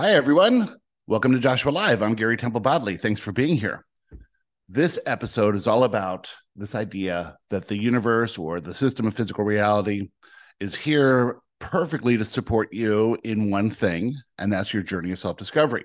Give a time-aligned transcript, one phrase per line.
[0.00, 0.76] Hi, everyone.
[1.08, 2.04] Welcome to Joshua Live.
[2.04, 2.96] I'm Gary Temple Bodley.
[2.96, 3.84] Thanks for being here.
[4.68, 9.42] This episode is all about this idea that the universe or the system of physical
[9.42, 10.10] reality
[10.60, 15.36] is here perfectly to support you in one thing, and that's your journey of self
[15.36, 15.84] discovery.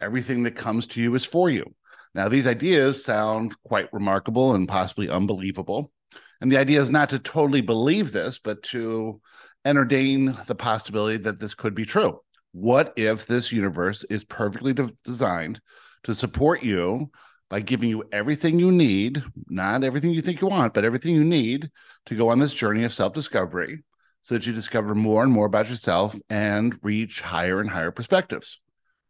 [0.00, 1.72] Everything that comes to you is for you.
[2.16, 5.92] Now, these ideas sound quite remarkable and possibly unbelievable.
[6.40, 9.20] And the idea is not to totally believe this, but to
[9.64, 12.18] entertain the possibility that this could be true.
[12.56, 15.60] What if this universe is perfectly de- designed
[16.04, 17.10] to support you
[17.50, 21.22] by giving you everything you need, not everything you think you want, but everything you
[21.22, 21.70] need
[22.06, 23.84] to go on this journey of self discovery
[24.22, 28.58] so that you discover more and more about yourself and reach higher and higher perspectives?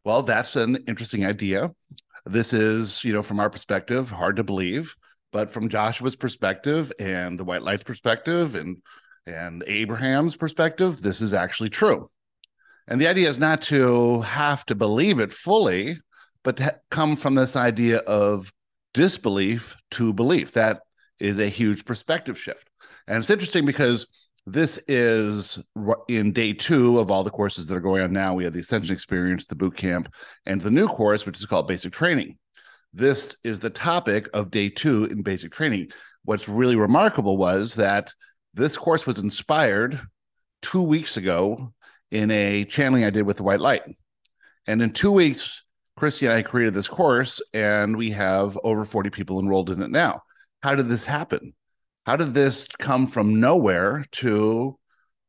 [0.02, 1.72] Well, that's an interesting idea.
[2.24, 4.96] This is, you know, from our perspective, hard to believe,
[5.30, 8.78] but from Joshua's perspective and the White Light's perspective and
[9.24, 12.10] and Abraham's perspective, this is actually true.
[12.88, 15.98] And the idea is not to have to believe it fully,
[16.44, 18.52] but to come from this idea of
[18.94, 20.52] disbelief to belief.
[20.52, 20.80] That
[21.18, 22.68] is a huge perspective shift.
[23.08, 24.06] And it's interesting because
[24.46, 25.64] this is
[26.08, 28.34] in day two of all the courses that are going on now.
[28.34, 30.12] We have the Ascension Experience, the boot camp,
[30.44, 32.38] and the new course, which is called Basic Training.
[32.92, 35.88] This is the topic of day two in basic training.
[36.24, 38.12] What's really remarkable was that
[38.54, 40.00] this course was inspired
[40.62, 41.72] two weeks ago
[42.16, 43.82] in a channeling I did with the white light.
[44.66, 45.62] And in two weeks,
[45.96, 49.90] Christy and I created this course, and we have over 40 people enrolled in it
[49.90, 50.22] now.
[50.62, 51.52] How did this happen?
[52.06, 54.78] How did this come from nowhere to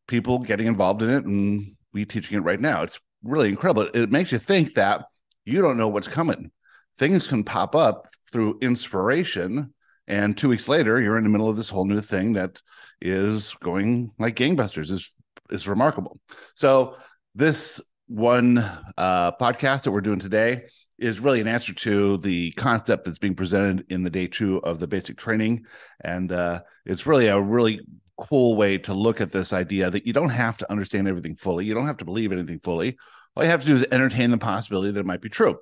[0.08, 2.84] people getting involved in it and we teaching it right now?
[2.84, 3.90] It's really incredible.
[3.94, 5.04] It makes you think that
[5.44, 6.52] you don't know what's coming.
[6.98, 9.74] Things can pop up through inspiration,
[10.08, 12.62] and two weeks later, you're in the middle of this whole new thing that
[13.02, 14.90] is going like gangbusters.
[14.90, 15.12] is
[15.50, 16.20] is remarkable.
[16.56, 16.96] So
[17.36, 18.58] this one
[18.98, 20.64] uh, podcast that we're doing today
[20.98, 24.80] is really an answer to the concept that's being presented in the day two of
[24.80, 25.66] the basic training,
[26.04, 27.82] and uh, it's really a really
[28.18, 31.66] cool way to look at this idea that you don't have to understand everything fully,
[31.66, 32.98] you don't have to believe anything fully.
[33.36, 35.58] All you have to do is entertain the possibility that it might be true,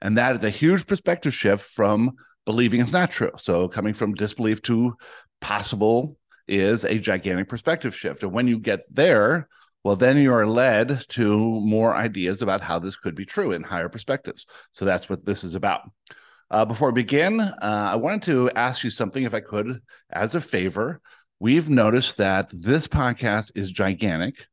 [0.00, 2.12] and that is a huge perspective shift from
[2.44, 3.32] believing it's not true.
[3.38, 4.94] So coming from disbelief to
[5.40, 6.16] possible
[6.48, 8.22] is a gigantic perspective shift.
[8.22, 9.48] And when you get there,
[9.84, 13.62] well, then you are led to more ideas about how this could be true in
[13.62, 14.46] higher perspectives.
[14.72, 15.82] So that's what this is about.
[16.50, 19.80] Uh, before we begin, uh, I wanted to ask you something, if I could,
[20.10, 21.00] as a favor.
[21.38, 24.46] We've noticed that this podcast is gigantic,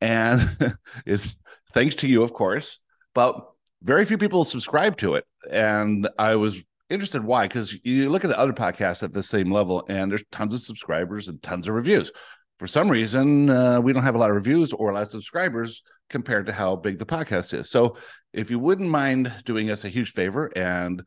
[0.00, 0.40] and
[1.06, 1.36] it's
[1.72, 2.78] thanks to you, of course,
[3.14, 3.46] but
[3.82, 5.24] very few people subscribe to it.
[5.50, 9.50] And I was interested why because you look at the other podcasts at the same
[9.50, 12.10] level and there's tons of subscribers and tons of reviews.
[12.58, 15.10] For some reason uh, we don't have a lot of reviews or a lot of
[15.10, 17.70] subscribers compared to how big the podcast is.
[17.70, 17.96] So
[18.32, 21.02] if you wouldn't mind doing us a huge favor and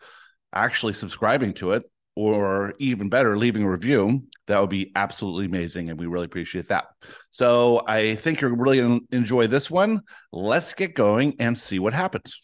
[0.53, 1.83] actually subscribing to it
[2.15, 6.67] or even better leaving a review that would be absolutely amazing and we really appreciate
[6.69, 6.85] that.
[7.31, 10.01] So i think you're really going to enjoy this one.
[10.31, 12.39] Let's get going and see what happens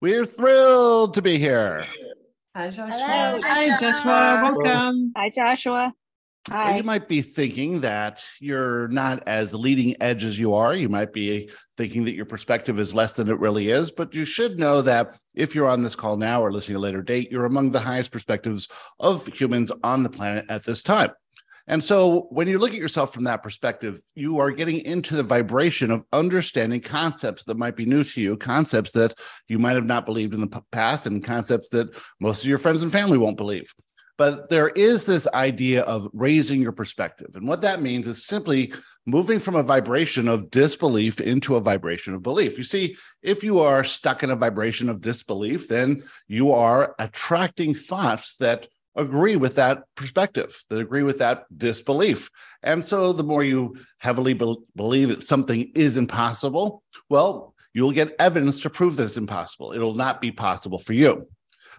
[0.00, 1.86] we're thrilled to be here.
[2.54, 2.90] Hi, Joshua.
[2.92, 3.40] Hello.
[3.42, 4.40] Hi, Joshua.
[4.42, 5.12] Welcome.
[5.16, 5.92] Hi, Joshua.
[6.48, 6.76] Well, Hi.
[6.78, 10.74] you might be thinking that you're not as leading edge as you are.
[10.74, 14.24] You might be thinking that your perspective is less than it really is, but you
[14.24, 17.30] should know that if you're on this call now or listening at a later date,
[17.30, 21.10] you're among the highest perspectives of humans on the planet at this time.
[21.68, 25.22] And so when you look at yourself from that perspective, you are getting into the
[25.22, 29.14] vibration of understanding concepts that might be new to you, concepts that
[29.48, 32.82] you might have not believed in the past, and concepts that most of your friends
[32.82, 33.72] and family won't believe.
[34.16, 37.28] But there is this idea of raising your perspective.
[37.34, 38.72] And what that means is simply
[39.06, 42.58] moving from a vibration of disbelief into a vibration of belief.
[42.58, 47.74] You see, if you are stuck in a vibration of disbelief, then you are attracting
[47.74, 48.66] thoughts that
[48.98, 52.30] agree with that perspective, that agree with that disbelief.
[52.62, 58.16] And so the more you heavily be- believe that something is impossible, well, you'll get
[58.18, 59.72] evidence to prove that it's impossible.
[59.72, 61.26] It'll not be possible for you.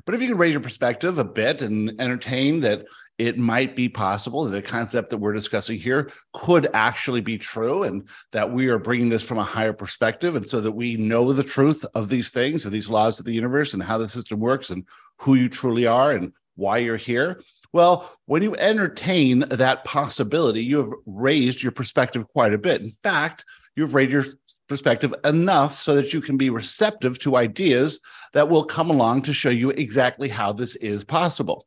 [0.05, 2.85] But if you can raise your perspective a bit and entertain that
[3.17, 7.83] it might be possible that the concept that we're discussing here could actually be true
[7.83, 11.33] and that we are bringing this from a higher perspective and so that we know
[11.33, 14.39] the truth of these things of these laws of the universe and how the system
[14.39, 14.85] works and
[15.17, 17.41] who you truly are and why you're here
[17.73, 22.91] well when you entertain that possibility you have raised your perspective quite a bit in
[23.03, 23.45] fact
[23.75, 24.23] you've raised your
[24.67, 27.99] perspective enough so that you can be receptive to ideas
[28.33, 31.65] that will come along to show you exactly how this is possible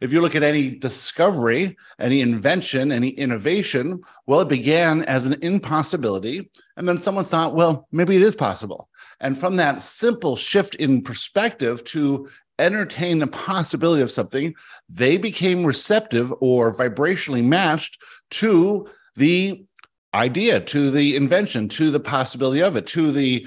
[0.00, 5.36] If you look at any discovery, any invention, any innovation, well, it began as an
[5.42, 6.50] impossibility.
[6.76, 8.88] And then someone thought, well, maybe it is possible.
[9.20, 12.28] And from that simple shift in perspective to
[12.62, 14.54] entertain the possibility of something,
[14.88, 17.98] they became receptive or vibrationally matched
[18.30, 19.64] to the
[20.14, 23.46] idea, to the invention, to the possibility of it, to the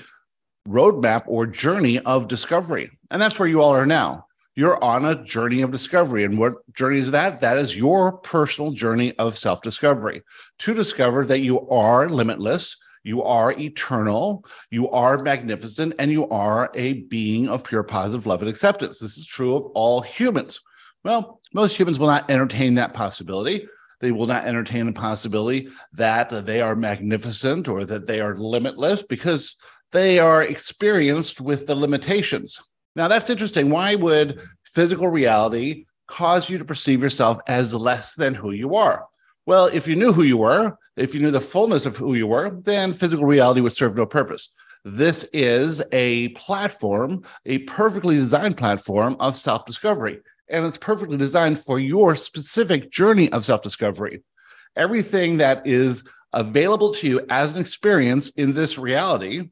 [0.68, 2.90] roadmap or journey of discovery.
[3.12, 4.26] And that's where you all are now.
[4.56, 6.24] You're on a journey of discovery.
[6.24, 7.42] And what journey is that?
[7.42, 10.24] That is your personal journey of self discovery
[10.60, 16.72] to discover that you are limitless, you are eternal, you are magnificent, and you are
[16.74, 19.00] a being of pure positive love and acceptance.
[19.00, 20.60] This is true of all humans.
[21.04, 23.68] Well, most humans will not entertain that possibility.
[24.02, 29.04] They will not entertain the possibility that they are magnificent or that they are limitless
[29.04, 29.56] because
[29.92, 32.60] they are experienced with the limitations.
[32.96, 33.70] Now, that's interesting.
[33.70, 39.06] Why would physical reality cause you to perceive yourself as less than who you are?
[39.46, 42.28] Well, if you knew who you were, if you knew the fullness of who you
[42.28, 44.50] were, then physical reality would serve no purpose.
[44.84, 50.20] This is a platform, a perfectly designed platform of self discovery
[50.50, 54.24] and it's perfectly designed for your specific journey of self discovery.
[54.76, 56.04] Everything that is
[56.34, 59.50] available to you as an experience in this reality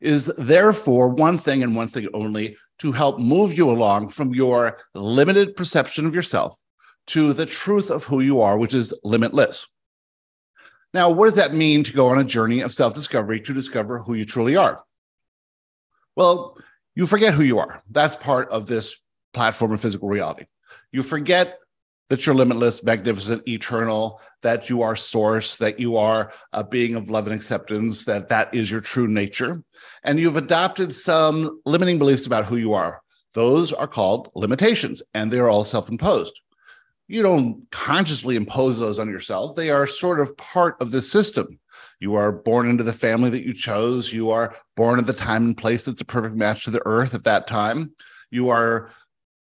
[0.00, 4.78] is therefore one thing and one thing only to help move you along from your
[4.94, 6.58] limited perception of yourself
[7.06, 9.66] to the truth of who you are, which is limitless.
[10.94, 13.98] Now, what does that mean to go on a journey of self discovery to discover
[13.98, 14.84] who you truly are?
[16.14, 16.56] Well,
[16.94, 17.82] you forget who you are.
[17.90, 18.94] That's part of this
[19.34, 20.44] platform of physical reality.
[20.92, 21.58] You forget
[22.08, 27.10] that you're limitless, magnificent, eternal, that you are source, that you are a being of
[27.10, 29.64] love and acceptance, that that is your true nature.
[30.04, 33.00] And you've adopted some limiting beliefs about who you are.
[33.32, 36.38] Those are called limitations, and they're all self imposed.
[37.06, 41.58] You don't consciously impose those on yourself, they are sort of part of the system.
[42.00, 44.12] You are born into the family that you chose.
[44.12, 47.14] You are born at the time and place that's a perfect match to the earth
[47.14, 47.92] at that time.
[48.30, 48.90] You are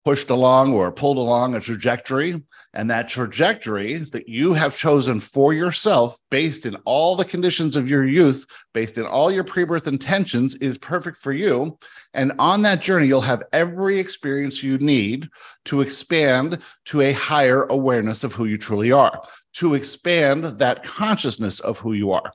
[0.04, 2.42] pushed along or pulled along a trajectory.
[2.74, 7.88] And that trajectory that you have chosen for yourself, based in all the conditions of
[7.88, 11.78] your youth, based in all your pre birth intentions, is perfect for you.
[12.14, 15.28] And on that journey, you'll have every experience you need
[15.66, 19.22] to expand to a higher awareness of who you truly are,
[19.54, 22.32] to expand that consciousness of who you are.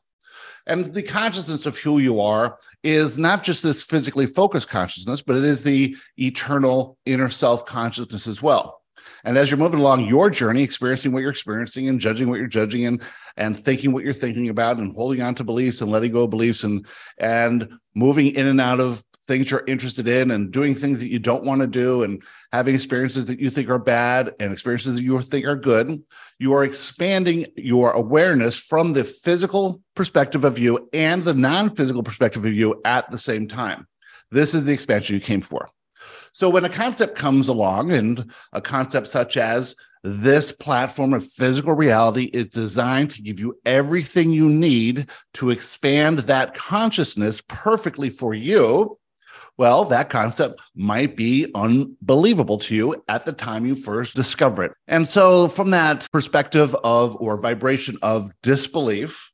[0.67, 5.37] And the consciousness of who you are is not just this physically focused consciousness, but
[5.37, 8.81] it is the eternal inner self consciousness as well.
[9.23, 12.47] And as you're moving along your journey, experiencing what you're experiencing and judging what you're
[12.47, 13.01] judging and
[13.37, 16.29] and thinking what you're thinking about and holding on to beliefs and letting go of
[16.29, 16.85] beliefs and
[17.17, 21.19] and moving in and out of things you're interested in and doing things that you
[21.19, 25.03] don't want to do and having experiences that you think are bad and experiences that
[25.03, 26.01] you think are good,
[26.39, 32.03] you are expanding your awareness from the physical perspective of you and the non physical
[32.03, 33.85] perspective of you at the same time.
[34.31, 35.69] This is the expansion you came for.
[36.33, 41.73] So when a concept comes along and a concept such as this platform of physical
[41.73, 48.33] reality is designed to give you everything you need to expand that consciousness perfectly for
[48.33, 48.97] you
[49.57, 54.71] well, that concept might be unbelievable to you at the time you first discover it.
[54.87, 59.31] And so, from that perspective of or vibration of disbelief,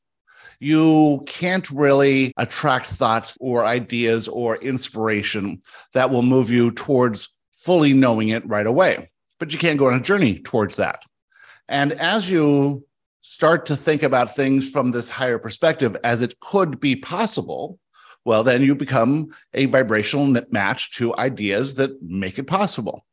[0.60, 5.60] you can't really attract thoughts or ideas or inspiration
[5.92, 9.10] that will move you towards fully knowing it right away.
[9.38, 11.02] But you can't go on a journey towards that.
[11.68, 12.86] And as you
[13.20, 17.78] start to think about things from this higher perspective as it could be possible,
[18.24, 23.04] well, then you become a vibrational match to ideas that make it possible.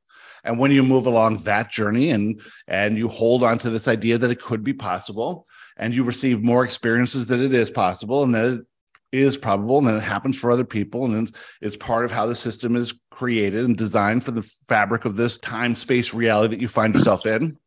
[0.44, 4.18] And when you move along that journey and and you hold on to this idea
[4.18, 5.46] that it could be possible,
[5.77, 8.65] and you receive more experiences that it is possible, and that it
[9.12, 11.27] is probable, and then it happens for other people, and then
[11.62, 15.38] it's part of how the system is created and designed for the fabric of this
[15.38, 17.58] time space reality that you find yourself in.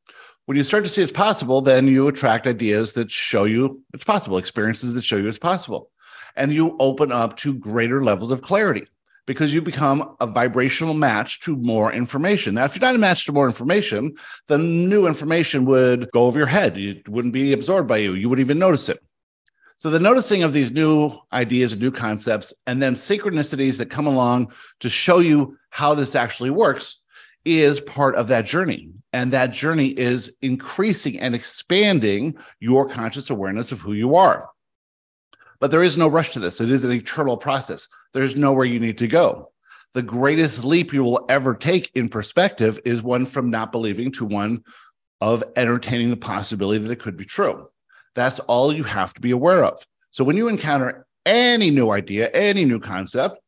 [0.46, 4.04] When you start to see it's possible, then you attract ideas that show you it's
[4.04, 5.90] possible, experiences that show you it's possible
[6.36, 8.86] and you open up to greater levels of clarity
[9.26, 12.54] because you become a vibrational match to more information.
[12.54, 14.14] Now, if you're not a match to more information,
[14.48, 16.76] then new information would go over your head.
[16.76, 18.14] It wouldn't be absorbed by you.
[18.14, 19.02] You wouldn't even notice it.
[19.78, 24.06] So, the noticing of these new ideas and new concepts, and then synchronicities that come
[24.06, 27.00] along to show you how this actually works,
[27.44, 28.90] is part of that journey.
[29.12, 34.48] And that journey is increasing and expanding your conscious awareness of who you are.
[35.64, 36.60] But there is no rush to this.
[36.60, 37.88] It is an eternal process.
[38.12, 39.50] There's nowhere you need to go.
[39.94, 44.26] the greatest leap you will ever take in perspective is one from not believing to
[44.26, 44.62] one
[45.22, 47.66] of entertaining the possibility that it could be true.
[48.14, 49.82] That's all you have to be aware of.
[50.10, 53.38] So when you encounter any new idea, any new concept,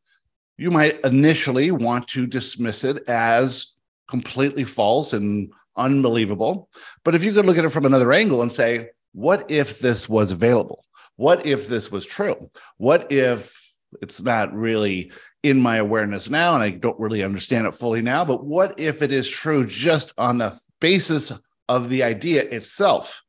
[0.57, 3.75] you might initially want to dismiss it as
[4.09, 6.67] completely false and unbelievable.
[7.03, 10.09] But if you could look at it from another angle and say, what if this
[10.09, 10.83] was available?
[11.17, 12.49] What if this was true?
[12.77, 15.11] What if it's not really
[15.43, 18.23] in my awareness now and I don't really understand it fully now?
[18.23, 21.31] But what if it is true just on the basis
[21.67, 23.21] of the idea itself?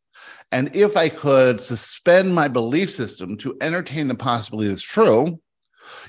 [0.53, 5.41] And if I could suspend my belief system to entertain the possibility it's true,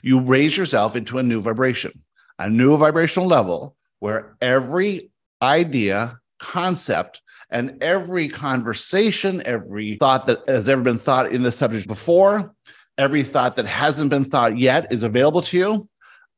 [0.02, 2.04] you raise yourself into a new vibration,
[2.38, 10.70] a new vibrational level where every idea, concept, and every conversation, every thought that has
[10.70, 12.54] ever been thought in the subject before,
[12.98, 15.90] every thought that hasn't been thought yet is available to you.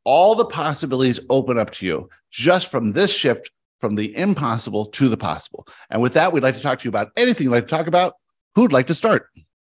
[0.04, 5.10] All the possibilities open up to you just from this shift from the impossible to
[5.10, 5.68] the possible.
[5.90, 7.88] And with that, we'd like to talk to you about anything you'd like to talk
[7.88, 8.14] about.
[8.56, 9.28] Who'd like to start?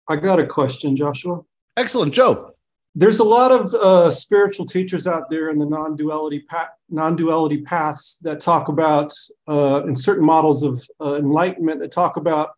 [0.09, 1.41] I got a question, Joshua.
[1.77, 2.51] Excellent, Joe.
[2.95, 6.45] There's a lot of uh, spiritual teachers out there in the non-duality
[6.89, 9.13] non-duality paths that talk about
[9.47, 12.51] uh, in certain models of uh, enlightenment that talk about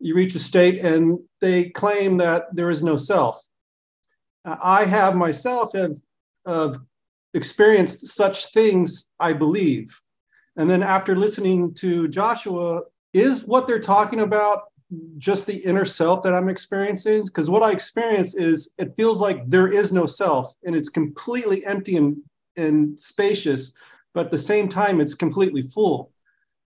[0.00, 3.40] you reach a state and they claim that there is no self.
[4.44, 6.78] I have myself have
[7.32, 9.98] experienced such things, I believe.
[10.56, 12.82] And then after listening to Joshua,
[13.14, 14.64] is what they're talking about
[15.18, 17.24] just the inner self that I'm experiencing?
[17.24, 21.64] Because what I experience is it feels like there is no self and it's completely
[21.64, 22.16] empty and,
[22.56, 23.76] and spacious,
[24.12, 26.12] but at the same time, it's completely full.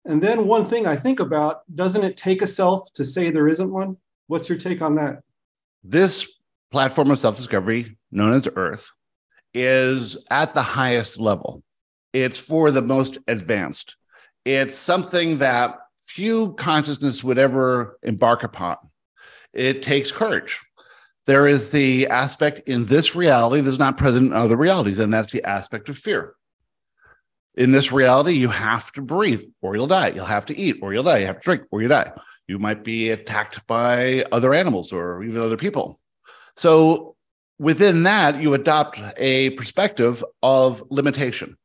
[0.05, 3.49] And then one thing I think about doesn't it take a self to say there
[3.49, 3.97] isn't one?
[4.27, 5.23] What's your take on that?
[5.85, 6.27] This
[6.71, 8.91] platform of self discovery, known as Earth,
[9.55, 11.63] is at the highest level.
[12.13, 13.97] It's for the most advanced.
[14.45, 18.77] It's something that few consciousness would ever embark upon.
[19.53, 20.61] It takes courage.
[21.27, 25.31] There is the aspect in this reality that's not present in other realities, and that's
[25.31, 26.35] the aspect of fear.
[27.57, 30.09] In this reality, you have to breathe or you'll die.
[30.09, 31.19] You'll have to eat or you'll die.
[31.19, 32.13] You have to drink or you die.
[32.47, 36.01] You might be attacked by other animals or even other people.
[36.57, 37.17] So,
[37.59, 41.59] within that, you adopt a perspective of limitation.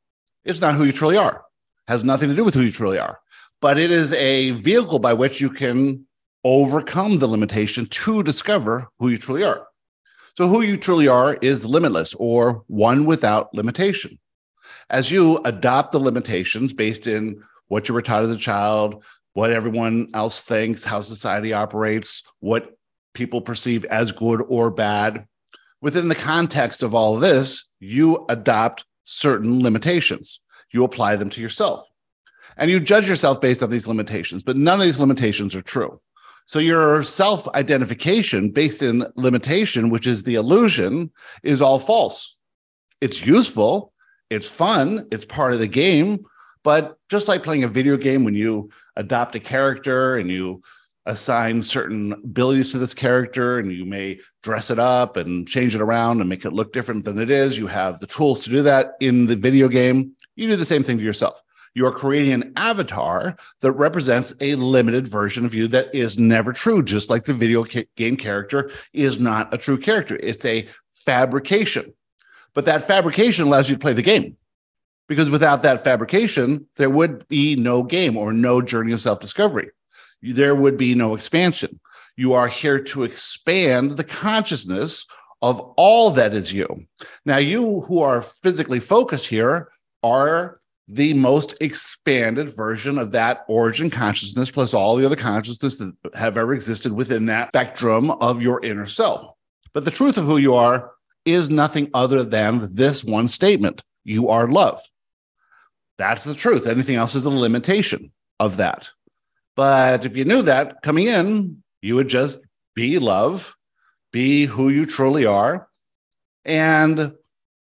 [0.44, 1.46] It's not who you truly are.
[1.88, 3.20] It has nothing to do with who you truly are.
[3.64, 6.06] But it is a vehicle by which you can
[6.44, 9.66] overcome the limitation to discover who you truly are.
[10.36, 14.20] So, who you truly are is limitless or one without limitation.
[14.90, 19.02] As you adopt the limitations based in what you were taught as a child,
[19.32, 22.78] what everyone else thinks, how society operates, what
[23.14, 25.26] people perceive as good or bad,
[25.82, 30.42] within the context of all this, you adopt certain limitations.
[30.74, 31.88] You apply them to yourself.
[32.58, 36.00] And you judge yourself based on these limitations, but none of these limitations are true.
[36.46, 42.36] So your self identification based in limitation, which is the illusion, is all false.
[43.02, 43.94] It's useful,
[44.30, 46.26] it's fun, it's part of the game.
[46.64, 50.62] But just like playing a video game, when you adopt a character and you
[51.06, 55.82] assign certain abilities to this character and you may dress it up and change it
[55.82, 57.58] around and make it look different than it is.
[57.58, 60.14] You have the tools to do that in the video game.
[60.36, 61.42] You do the same thing to yourself.
[61.76, 66.54] You are creating an avatar that represents a limited version of you that is never
[66.54, 67.64] true, just like the video
[67.96, 70.18] game character is not a true character.
[70.18, 71.94] It's a fabrication.
[72.54, 74.38] But that fabrication allows you to play the game
[75.08, 79.70] because without that fabrication, there would be no game or no journey of self discovery
[80.32, 81.80] there would be no expansion.
[82.16, 85.06] You are here to expand the consciousness
[85.42, 86.86] of all that is you.
[87.26, 89.70] Now, you who are physically focused here
[90.02, 95.94] are the most expanded version of that origin consciousness, plus all the other consciousness that
[96.14, 99.36] have ever existed within that spectrum of your inner self.
[99.74, 100.92] But the truth of who you are
[101.26, 104.82] is nothing other than this one statement you are love.
[105.98, 106.68] That's the truth.
[106.68, 108.90] Anything else is a limitation of that.
[109.56, 112.40] But if you knew that coming in, you would just
[112.76, 113.56] be love,
[114.12, 115.68] be who you truly are,
[116.44, 117.14] and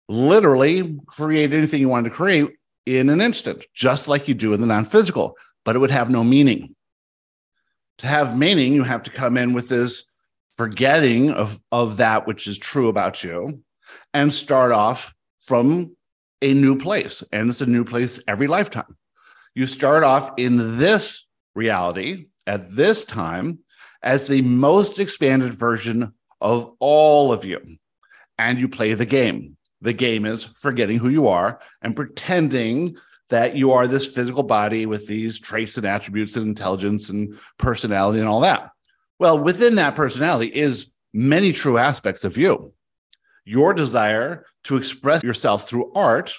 [0.08, 4.60] literally create anything you wanted to create in an instant, just like you do in
[4.60, 6.74] the non physical, but it would have no meaning.
[7.98, 10.04] To have meaning, you have to come in with this
[10.56, 13.62] forgetting of, of that which is true about you
[14.12, 15.14] and start off
[15.46, 15.96] from
[16.40, 17.22] a new place.
[17.32, 18.96] And it's a new place every lifetime.
[19.54, 23.58] You start off in this reality at this time
[24.02, 27.60] as the most expanded version of all of you.
[28.38, 29.56] And you play the game.
[29.82, 32.96] The game is forgetting who you are and pretending
[33.28, 38.20] that you are this physical body with these traits and attributes and intelligence and personality
[38.20, 38.70] and all that.
[39.18, 42.72] Well, within that personality is many true aspects of you.
[43.44, 46.32] Your desire to express yourself through art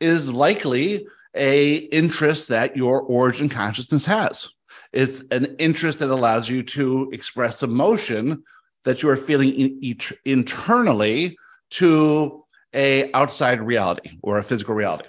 [0.00, 4.48] is likely a interest that your origin consciousness has.
[4.92, 8.44] It's an interest that allows you to express emotion
[8.84, 11.36] that you are feeling in, internally
[11.70, 12.44] to
[12.74, 15.08] a outside reality or a physical reality.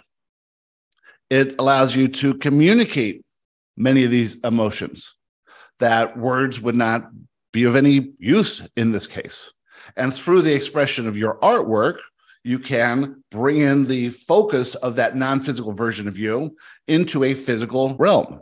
[1.29, 3.23] It allows you to communicate
[3.77, 5.13] many of these emotions
[5.79, 7.09] that words would not
[7.51, 9.51] be of any use in this case.
[9.95, 11.99] And through the expression of your artwork,
[12.43, 16.55] you can bring in the focus of that non physical version of you
[16.87, 18.41] into a physical realm.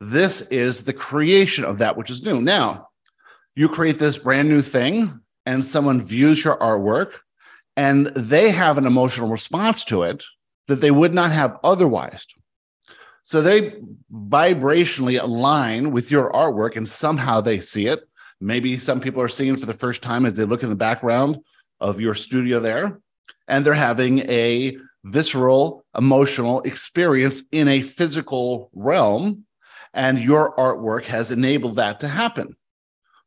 [0.00, 2.40] This is the creation of that which is new.
[2.40, 2.88] Now,
[3.56, 7.14] you create this brand new thing, and someone views your artwork,
[7.78, 10.24] and they have an emotional response to it
[10.66, 12.26] that they would not have otherwise.
[13.22, 13.74] So they
[14.12, 18.00] vibrationally align with your artwork, and somehow they see it.
[18.40, 21.38] Maybe some people are seeing for the first time as they look in the background
[21.78, 23.00] of your studio there
[23.46, 29.44] and they're having a visceral, emotional experience in a physical realm.
[29.94, 32.56] And your artwork has enabled that to happen.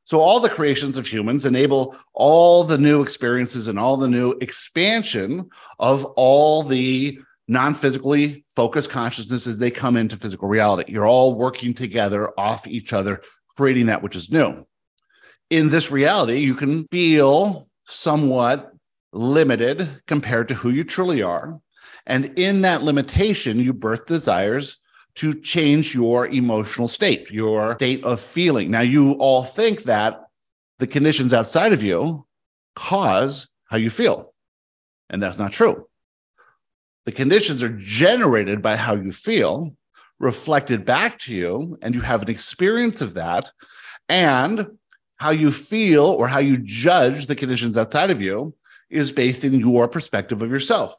[0.04, 4.32] So, all the creations of humans enable all the new experiences and all the new
[4.42, 10.92] expansion of all the non physically focused consciousnesses they come into physical reality.
[10.92, 13.22] You're all working together off each other,
[13.56, 14.66] creating that which is new.
[15.50, 18.72] In this reality, you can feel somewhat
[19.14, 21.60] limited compared to who you truly are.
[22.08, 24.81] And in that limitation, you birth desires
[25.16, 28.72] to change your emotional state, your state of feeling.
[28.72, 30.24] Now, you all think that
[30.80, 32.26] the conditions outside of you
[32.76, 34.34] cause how you feel.
[35.10, 35.88] And that's not true.
[37.06, 39.76] The conditions are generated by how you feel,
[40.20, 43.52] reflected back to you, and you have an experience of that.
[44.08, 44.68] And
[45.18, 48.56] how you feel or how you judge the conditions outside of you
[48.90, 50.96] is based in your perspective of yourself.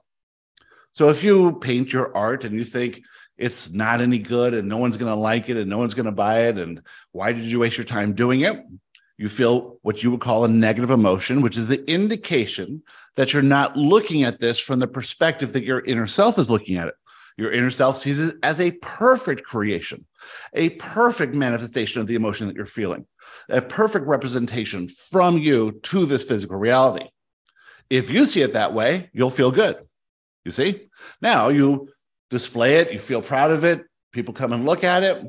[0.93, 3.03] So if you paint your art and you think
[3.37, 6.07] it's not any good and no one's going to like it and no one's going
[6.07, 8.65] to buy it, and why did you waste your time doing it?
[9.19, 12.83] You feel what you would call a negative emotion, which is the indication
[13.17, 16.77] that you're not looking at this from the perspective that your inner self is looking
[16.77, 16.95] at it.
[17.37, 20.07] Your inner self sees it as a perfect creation,
[20.55, 23.07] a perfect manifestation of the emotion that you're feeling,
[23.49, 27.07] a perfect representation from you to this physical reality.
[27.91, 29.77] If you see it that way, you'll feel good.
[30.45, 30.89] You see?
[31.21, 31.89] Now you
[32.33, 35.23] display it, you feel proud of it, people come and look at it.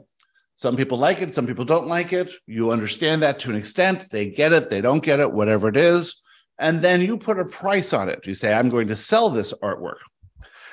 [0.55, 2.31] Some people like it, some people don't like it.
[2.47, 4.09] You understand that to an extent.
[4.09, 6.21] They get it, they don't get it, whatever it is.
[6.57, 8.25] And then you put a price on it.
[8.25, 9.97] You say, I'm going to sell this artwork.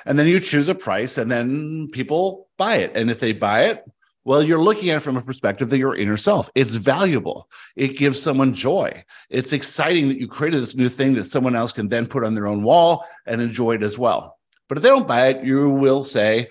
[0.05, 2.91] And then you choose a price, and then people buy it.
[2.95, 3.83] And if they buy it,
[4.23, 6.49] well, you're looking at it from a perspective that your inner self.
[6.53, 7.49] It's valuable.
[7.75, 9.03] It gives someone joy.
[9.29, 12.35] It's exciting that you created this new thing that someone else can then put on
[12.35, 14.37] their own wall and enjoy it as well.
[14.71, 16.47] But if they don't buy it, you will say,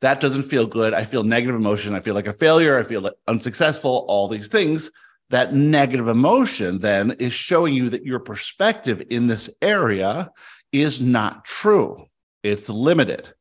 [0.00, 0.94] that doesn't feel good.
[0.94, 1.92] I feel negative emotion.
[1.92, 2.78] I feel like a failure.
[2.78, 4.92] I feel like unsuccessful, all these things.
[5.30, 10.30] That negative emotion then is showing you that your perspective in this area
[10.70, 12.06] is not true.
[12.44, 13.34] It's limited.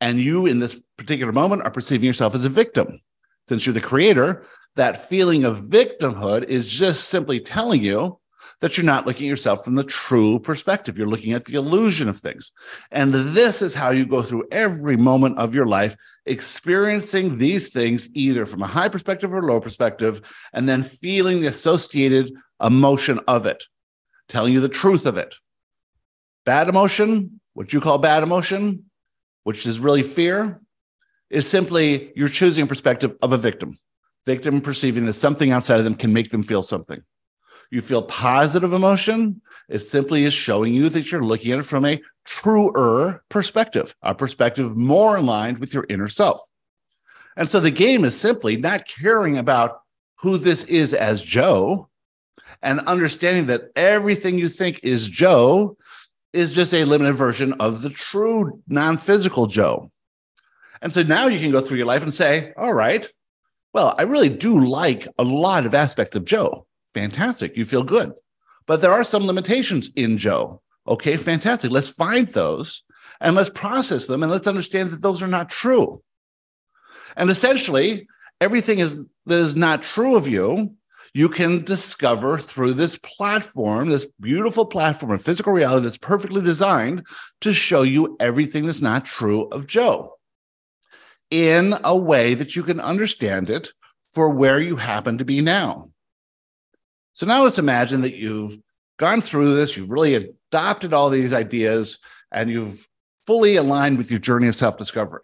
[0.00, 3.02] And you, in this particular moment, are perceiving yourself as a victim
[3.48, 8.18] since you're the creator, that feeling of victimhood is just simply telling you
[8.60, 10.98] that you're not looking at yourself from the true perspective.
[10.98, 12.50] You're looking at the illusion of things.
[12.90, 18.08] And this is how you go through every moment of your life, experiencing these things
[18.14, 20.20] either from a high perspective or low perspective,
[20.52, 23.64] and then feeling the associated emotion of it,
[24.28, 25.36] telling you the truth of it.
[26.44, 28.86] Bad emotion, what you call bad emotion,
[29.44, 30.60] which is really fear,
[31.30, 33.78] is simply you're choosing a perspective of a victim,
[34.26, 37.02] victim perceiving that something outside of them can make them feel something.
[37.70, 41.84] You feel positive emotion, it simply is showing you that you're looking at it from
[41.84, 46.40] a truer perspective, a perspective more aligned with your inner self.
[47.36, 49.82] And so the game is simply not caring about
[50.16, 51.88] who this is as Joe
[52.62, 55.76] and understanding that everything you think is Joe
[56.32, 59.90] is just a limited version of the true non physical Joe.
[60.82, 63.08] And so now you can go through your life and say, all right,
[63.74, 66.66] well, I really do like a lot of aspects of Joe.
[66.98, 67.56] Fantastic.
[67.56, 68.12] You feel good.
[68.66, 70.60] But there are some limitations in Joe.
[70.86, 71.70] Okay, fantastic.
[71.70, 72.82] Let's find those
[73.20, 76.02] and let's process them and let's understand that those are not true.
[77.16, 78.08] And essentially,
[78.40, 80.74] everything is that is not true of you,
[81.14, 87.06] you can discover through this platform, this beautiful platform of physical reality that's perfectly designed
[87.42, 90.14] to show you everything that's not true of Joe
[91.30, 93.70] in a way that you can understand it
[94.12, 95.90] for where you happen to be now.
[97.18, 98.60] So now let's imagine that you've
[98.96, 101.98] gone through this, you've really adopted all these ideas,
[102.30, 102.86] and you've
[103.26, 105.22] fully aligned with your journey of self discovery.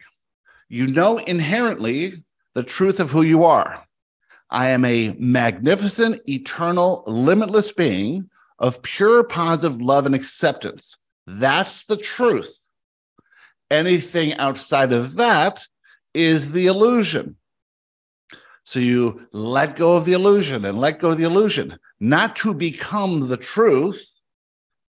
[0.69, 3.87] You know inherently the truth of who you are.
[4.51, 8.29] I am a magnificent, eternal, limitless being
[8.59, 10.99] of pure positive love and acceptance.
[11.29, 12.67] That's the truth.
[13.71, 15.65] Anything outside of that
[16.13, 17.37] is the illusion.
[18.65, 22.55] So you let go of the illusion and let go of the illusion, not to
[22.55, 24.05] become the truth,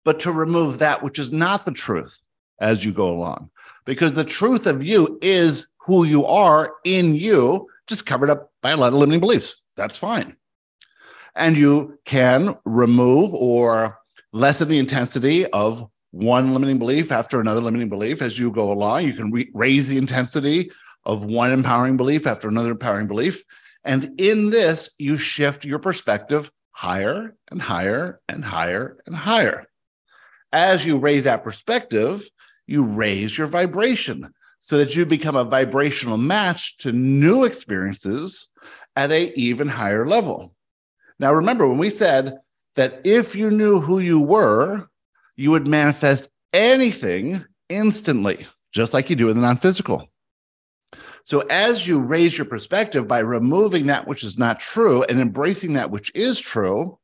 [0.03, 2.19] but to remove that which is not the truth
[2.59, 3.51] as you go along.
[3.85, 8.71] Because the truth of you is who you are in you, just covered up by
[8.71, 9.61] a lot of limiting beliefs.
[9.75, 10.35] That's fine.
[11.35, 13.99] And you can remove or
[14.33, 19.05] lessen the intensity of one limiting belief after another limiting belief as you go along.
[19.05, 20.71] You can re- raise the intensity
[21.05, 23.43] of one empowering belief after another empowering belief.
[23.83, 29.65] And in this, you shift your perspective higher and higher and higher and higher.
[30.51, 32.27] As you raise that perspective,
[32.67, 38.47] you raise your vibration so that you become a vibrational match to new experiences
[38.95, 40.55] at a even higher level.
[41.19, 42.37] Now remember when we said
[42.75, 44.87] that if you knew who you were,
[45.35, 50.07] you would manifest anything instantly, just like you do in the non-physical.
[51.29, 55.73] So as you raise your perspective by removing that which is not true and embracing
[55.73, 56.97] that which is true,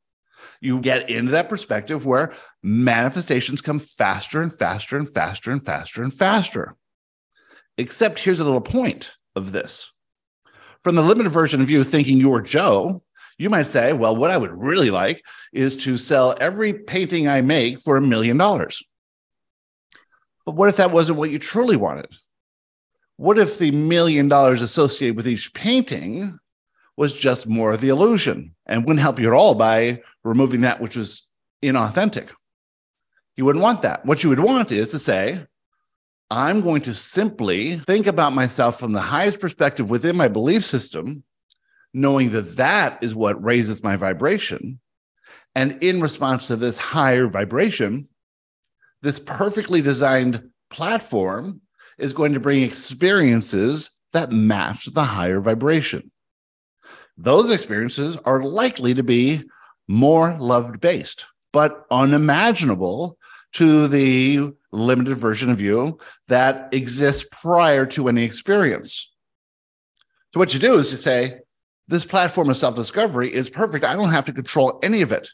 [0.59, 2.33] you get into that perspective where
[2.63, 6.75] manifestations come faster and faster and faster and faster and faster.
[7.77, 9.93] Except here's a little point of this.
[10.81, 13.03] From the limited version of you thinking you're Joe,
[13.37, 17.41] you might say, well, what I would really like is to sell every painting I
[17.41, 18.81] make for a million dollars.
[20.47, 22.07] But what if that wasn't what you truly wanted?
[23.17, 26.37] What if the million dollars associated with each painting
[26.97, 30.81] was just more of the illusion and wouldn't help you at all by removing that
[30.81, 31.27] which was
[31.63, 32.29] inauthentic?
[33.37, 34.05] You wouldn't want that.
[34.05, 35.45] What you would want is to say,
[36.31, 41.23] I'm going to simply think about myself from the highest perspective within my belief system,
[41.93, 44.79] knowing that that is what raises my vibration.
[45.53, 48.09] And in response to this higher vibration,
[49.01, 51.61] this perfectly designed platform
[51.97, 56.11] is going to bring experiences that match the higher vibration.
[57.17, 59.43] Those experiences are likely to be
[59.87, 63.17] more love based, but unimaginable
[63.53, 69.11] to the limited version of you that exists prior to any experience.
[70.31, 71.39] So, what you do is you say,
[71.87, 73.85] This platform of self discovery is perfect.
[73.85, 75.29] I don't have to control any of it.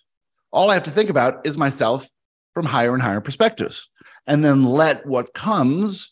[0.51, 2.07] All I have to think about is myself
[2.53, 3.89] from higher and higher perspectives,
[4.27, 6.10] and then let what comes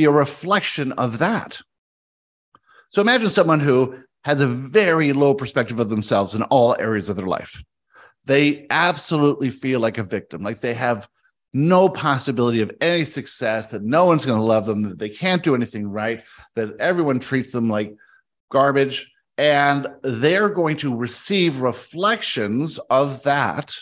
[0.00, 1.60] be a reflection of that.
[2.88, 7.16] So imagine someone who has a very low perspective of themselves in all areas of
[7.16, 7.62] their life.
[8.24, 11.06] They absolutely feel like a victim, like they have
[11.52, 15.42] no possibility of any success, that no one's going to love them, that they can't
[15.42, 16.22] do anything right,
[16.54, 17.94] that everyone treats them like
[18.50, 19.12] garbage.
[19.36, 23.74] And they're going to receive reflections of that.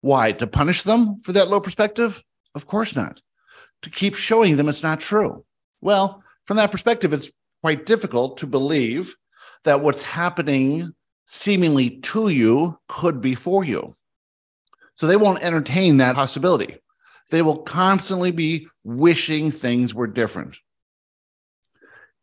[0.00, 0.32] Why?
[0.32, 2.22] To punish them for that low perspective?
[2.54, 3.20] Of course not.
[3.82, 5.45] To keep showing them it's not true.
[5.80, 7.30] Well, from that perspective, it's
[7.62, 9.14] quite difficult to believe
[9.64, 10.94] that what's happening
[11.26, 13.96] seemingly to you could be for you.
[14.94, 16.78] So they won't entertain that possibility.
[17.30, 20.56] They will constantly be wishing things were different.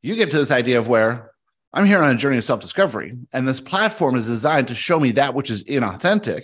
[0.01, 1.31] You get to this idea of where
[1.73, 4.99] I'm here on a journey of self discovery, and this platform is designed to show
[4.99, 6.43] me that which is inauthentic.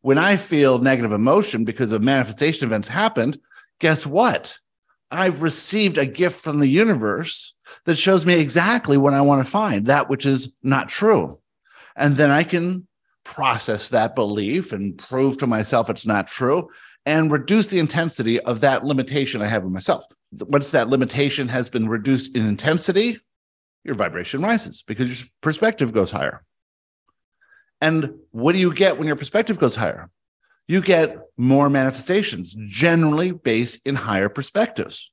[0.00, 3.38] When I feel negative emotion because of manifestation events happened,
[3.80, 4.58] guess what?
[5.10, 9.50] I've received a gift from the universe that shows me exactly what I want to
[9.50, 11.38] find, that which is not true.
[11.96, 12.86] And then I can
[13.24, 16.68] process that belief and prove to myself it's not true
[17.06, 20.04] and reduce the intensity of that limitation I have in myself.
[20.32, 23.18] Once that limitation has been reduced in intensity,
[23.84, 26.44] your vibration rises because your perspective goes higher.
[27.80, 30.10] And what do you get when your perspective goes higher?
[30.68, 35.10] You get more manifestations, generally based in higher perspectives,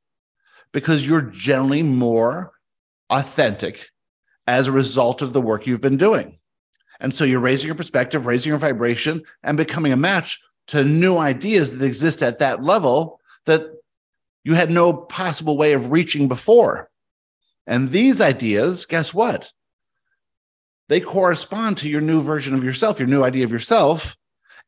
[0.72, 2.52] because you're generally more
[3.10, 3.90] authentic
[4.46, 6.38] as a result of the work you've been doing.
[7.00, 11.18] And so you're raising your perspective, raising your vibration, and becoming a match to new
[11.18, 13.66] ideas that exist at that level that
[14.44, 16.90] you had no possible way of reaching before.
[17.66, 19.52] And these ideas, guess what?
[20.88, 24.16] they correspond to your new version of yourself, your new idea of yourself.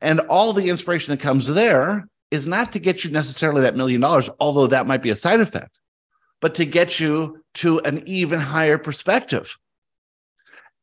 [0.00, 4.00] And all the inspiration that comes there is not to get you necessarily that million
[4.00, 5.78] dollars, although that might be a side effect,
[6.40, 9.56] but to get you to an even higher perspective.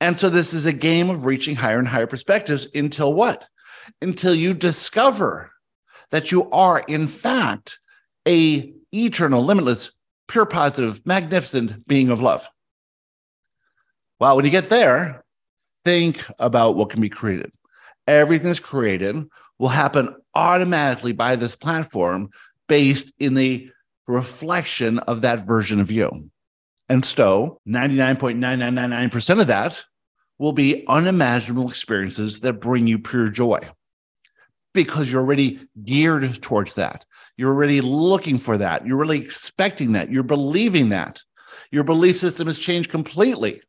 [0.02, 3.46] And so this is a game of reaching higher and higher perspectives until what?
[4.02, 5.52] Until you discover
[6.12, 7.80] that you are, in fact,
[8.28, 9.92] a eternal, limitless,
[10.28, 12.48] pure, positive, magnificent being of love.
[14.20, 15.24] Well, when you get there,
[15.84, 17.52] think about what can be created.
[18.08, 22.30] Everything that's created will happen automatically by this platform
[22.68, 23.70] based in the
[24.08, 26.30] reflection of that version of you.
[26.90, 29.84] And so 99.9999% of that
[30.38, 33.60] will be unimaginable experiences that bring you pure joy
[34.74, 37.06] because you're already geared towards that.
[37.38, 38.86] You're already looking for that.
[38.86, 40.12] You're really expecting that.
[40.12, 41.24] You're believing that.
[41.72, 43.62] Your belief system has changed completely.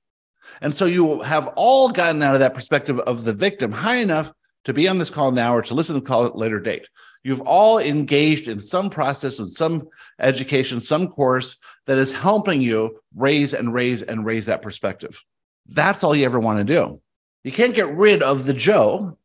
[0.60, 4.32] And so you have all gotten out of that perspective of the victim high enough
[4.64, 6.60] to be on this call now or to listen to the call at a later
[6.60, 6.88] date.
[7.22, 9.88] You've all engaged in some process and some
[10.20, 15.20] education, some course that is helping you raise and raise and raise that perspective.
[15.66, 17.00] That's all you ever want to do.
[17.42, 19.18] You can't get rid of the Joe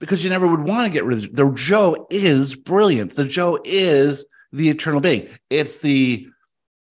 [0.00, 3.14] because you never would want to get rid of the, the Joe is brilliant.
[3.14, 5.28] The Joe is the eternal being.
[5.50, 6.26] It's the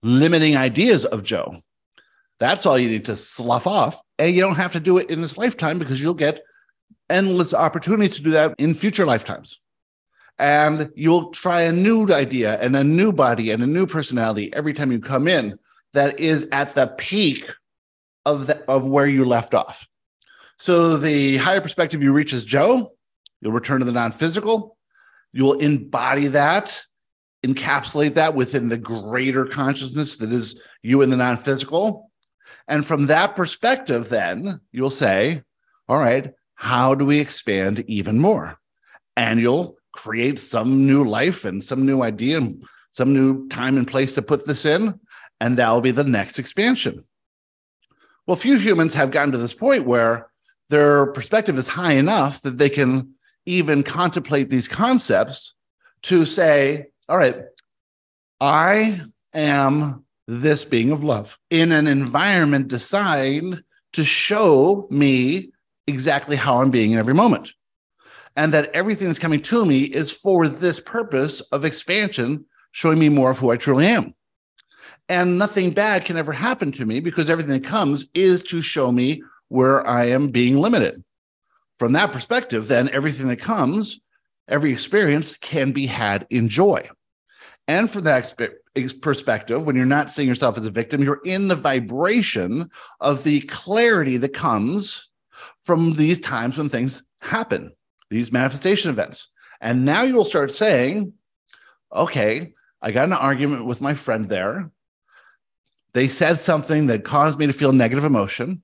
[0.04, 1.63] limiting ideas of Joe.
[2.44, 4.02] That's all you need to slough off.
[4.20, 6.42] And you don't have to do it in this lifetime because you'll get
[7.10, 9.62] endless opportunities to do that in future lifetimes.
[10.38, 14.74] And you'll try a new idea and a new body and a new personality every
[14.74, 15.58] time you come in
[15.94, 17.50] that is at the peak
[18.26, 19.88] of the, of where you left off.
[20.58, 22.92] So the higher perspective you reach as Joe,
[23.40, 24.76] you'll return to the non-physical.
[25.32, 26.78] You'll embody that,
[27.46, 32.10] encapsulate that within the greater consciousness that is you in the non-physical.
[32.68, 35.44] And from that perspective, then you'll say,
[35.90, 38.58] all right, how do we expand even more?
[39.18, 43.88] And you'll create some new life and some new idea and some new time and
[43.88, 45.00] place to put this in.
[45.42, 47.04] And that'll be the next expansion.
[48.26, 50.28] Well, few humans have gotten to this point where
[50.70, 55.54] their perspective is high enough that they can even contemplate these concepts
[56.04, 57.36] to say, all right,
[58.40, 59.02] I
[59.34, 65.52] am this being of love in an environment designed to show me
[65.88, 67.52] exactly how I'm being in every moment.
[68.36, 73.10] And that everything that's coming to me is for this purpose of expansion, showing me
[73.10, 74.16] more of who I truly am.
[75.10, 78.92] And nothing bad can ever happen to me because everything that comes is to show
[78.92, 81.04] me where I am being limited.
[81.78, 84.00] From that perspective, then everything that comes,
[84.48, 86.90] every experience can be had in joy.
[87.68, 88.34] And from that
[89.02, 93.42] perspective, when you're not seeing yourself as a victim, you're in the vibration of the
[93.42, 95.10] clarity that comes
[95.64, 97.74] from these times when things happen,
[98.10, 99.30] these manifestation events.
[99.62, 101.14] And now you'll start saying,
[101.94, 104.70] okay, I got an argument with my friend there.
[105.94, 108.62] They said something that caused me to feel negative emotion.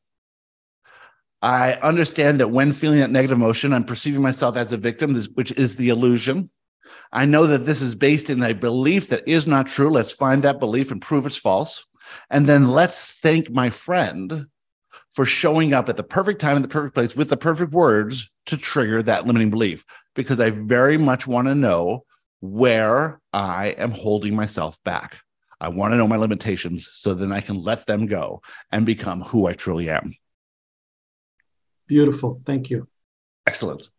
[1.41, 5.51] I understand that when feeling that negative emotion, I'm perceiving myself as a victim, which
[5.53, 6.49] is the illusion.
[7.11, 9.89] I know that this is based in a belief that is not true.
[9.89, 11.85] Let's find that belief and prove it's false.
[12.29, 14.47] And then let's thank my friend
[15.11, 18.29] for showing up at the perfect time in the perfect place with the perfect words
[18.45, 22.05] to trigger that limiting belief because I very much want to know
[22.41, 25.19] where I am holding myself back.
[25.61, 29.21] I want to know my limitations so then I can let them go and become
[29.21, 30.15] who I truly am.
[31.87, 32.41] Beautiful.
[32.45, 32.87] Thank you.
[33.45, 33.89] Excellent.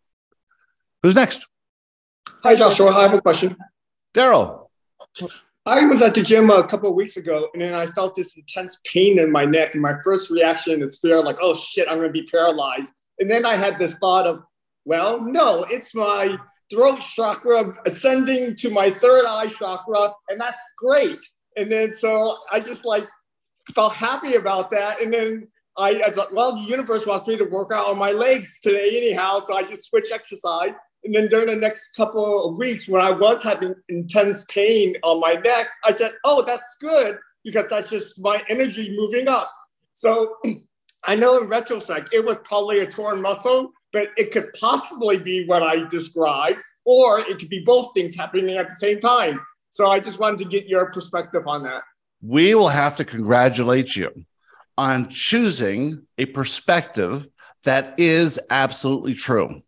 [1.02, 1.46] Who's next?
[2.42, 2.90] Hi, Joshua.
[2.90, 3.56] I have a question.
[4.14, 4.66] Daryl.
[5.66, 8.36] I was at the gym a couple of weeks ago, and then I felt this
[8.36, 9.74] intense pain in my neck.
[9.74, 12.94] And my first reaction is fear, like, oh shit, I'm going to be paralyzed.
[13.18, 14.42] And then I had this thought of,
[14.84, 16.36] well, no, it's my
[16.72, 21.20] throat chakra ascending to my third eye chakra, and that's great.
[21.56, 23.06] And then so I just like
[23.74, 25.00] felt happy about that.
[25.00, 27.98] And then I, I was like, well, the universe wants me to work out on
[27.98, 29.40] my legs today anyhow.
[29.40, 30.74] So I just switch exercise.
[31.04, 35.20] And then during the next couple of weeks, when I was having intense pain on
[35.20, 39.50] my neck, I said, oh, that's good because that's just my energy moving up.
[39.94, 40.36] So
[41.04, 45.46] I know in retrospect, it was probably a torn muscle, but it could possibly be
[45.46, 49.40] what I described, or it could be both things happening at the same time.
[49.70, 51.82] So I just wanted to get your perspective on that.
[52.22, 54.10] We will have to congratulate you
[54.76, 57.26] on choosing a perspective
[57.64, 59.62] that is absolutely true.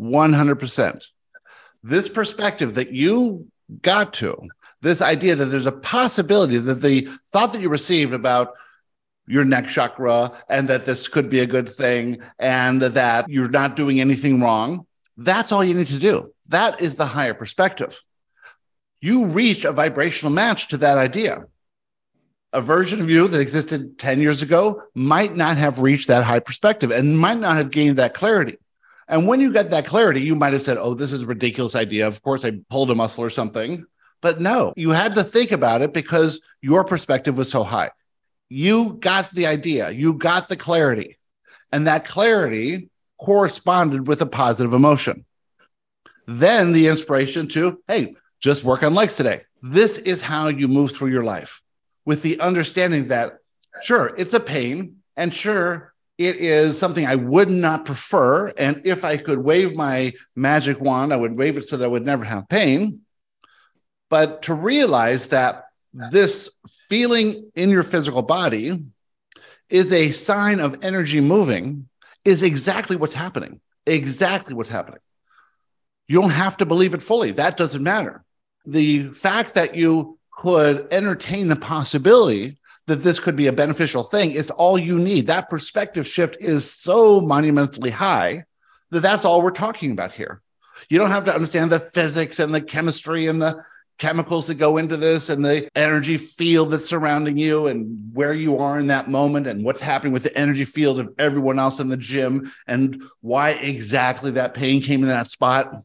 [0.00, 1.06] 100%.
[1.82, 3.48] This perspective that you
[3.82, 4.48] got to,
[4.80, 8.54] this idea that there's a possibility that the thought that you received about
[9.26, 13.76] your neck chakra and that this could be a good thing and that you're not
[13.76, 14.86] doing anything wrong.
[15.16, 16.32] That's all you need to do.
[16.48, 18.00] That is the higher perspective.
[19.00, 21.44] You reach a vibrational match to that idea.
[22.52, 26.38] A version of you that existed 10 years ago might not have reached that high
[26.38, 28.56] perspective and might not have gained that clarity.
[29.08, 31.74] And when you get that clarity, you might have said, Oh, this is a ridiculous
[31.74, 32.06] idea.
[32.06, 33.86] Of course, I pulled a muscle or something.
[34.20, 37.90] But no, you had to think about it because your perspective was so high.
[38.48, 41.18] You got the idea, you got the clarity,
[41.70, 45.24] and that clarity corresponded with a positive emotion.
[46.26, 49.42] Then the inspiration to, hey, just work on legs today.
[49.62, 51.62] This is how you move through your life
[52.04, 53.38] with the understanding that,
[53.82, 58.48] sure, it's a pain, and sure, it is something I would not prefer.
[58.48, 61.88] And if I could wave my magic wand, I would wave it so that I
[61.88, 63.02] would never have pain.
[64.10, 66.50] But to realize that this
[66.88, 68.84] feeling in your physical body
[69.68, 71.88] is a sign of energy moving
[72.24, 73.60] is exactly what's happening.
[73.86, 75.00] Exactly what's happening.
[76.08, 77.32] You don't have to believe it fully.
[77.32, 78.24] That doesn't matter.
[78.66, 84.32] The fact that you could entertain the possibility that this could be a beneficial thing
[84.32, 85.26] is all you need.
[85.26, 88.44] That perspective shift is so monumentally high
[88.90, 90.42] that that's all we're talking about here.
[90.88, 93.62] You don't have to understand the physics and the chemistry and the
[93.98, 98.58] chemicals that go into this and the energy field that's surrounding you and where you
[98.58, 101.88] are in that moment and what's happening with the energy field of everyone else in
[101.88, 105.82] the gym and why exactly that pain came in that spot.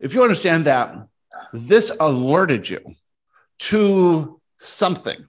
[0.00, 1.06] If you understand that,
[1.52, 2.80] this alerted you
[3.58, 5.27] to something.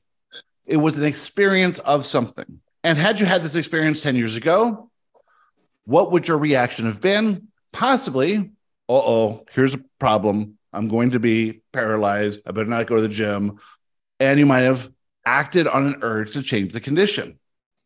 [0.69, 2.61] It was an experience of something.
[2.83, 4.91] And had you had this experience 10 years ago,
[5.85, 7.47] what would your reaction have been?
[7.73, 12.41] Possibly, uh oh, here's a problem I'm going to be paralyzed.
[12.45, 13.59] I better not go to the gym.
[14.19, 14.91] And you might have
[15.25, 17.39] acted on an urge to change the condition.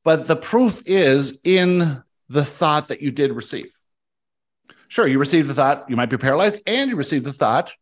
[0.04, 3.72] But the proof is in the thought that you did receive.
[4.90, 7.74] Sure, you received the thought you might be paralyzed, and you received the thought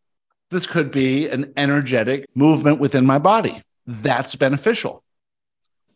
[0.52, 3.62] this could be an energetic movement within my body.
[3.86, 5.02] That's beneficial.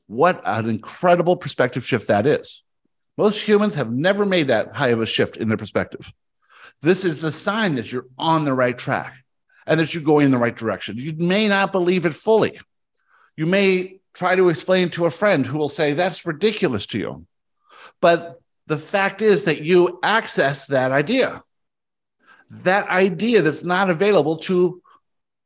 [0.06, 2.62] What an incredible perspective shift that is.
[3.18, 6.12] Most humans have never made that high of a shift in their perspective.
[6.82, 9.14] This is the sign that you're on the right track
[9.66, 10.96] and that you're going in the right direction.
[10.98, 12.60] You may not believe it fully.
[13.36, 17.26] You may try to explain to a friend who will say, That's ridiculous to you.
[18.00, 21.42] But the fact is that you access that idea,
[22.50, 24.82] that idea that's not available to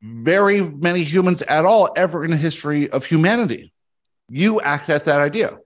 [0.01, 3.73] very many humans at all ever in the history of humanity.
[4.29, 5.57] You access that idea.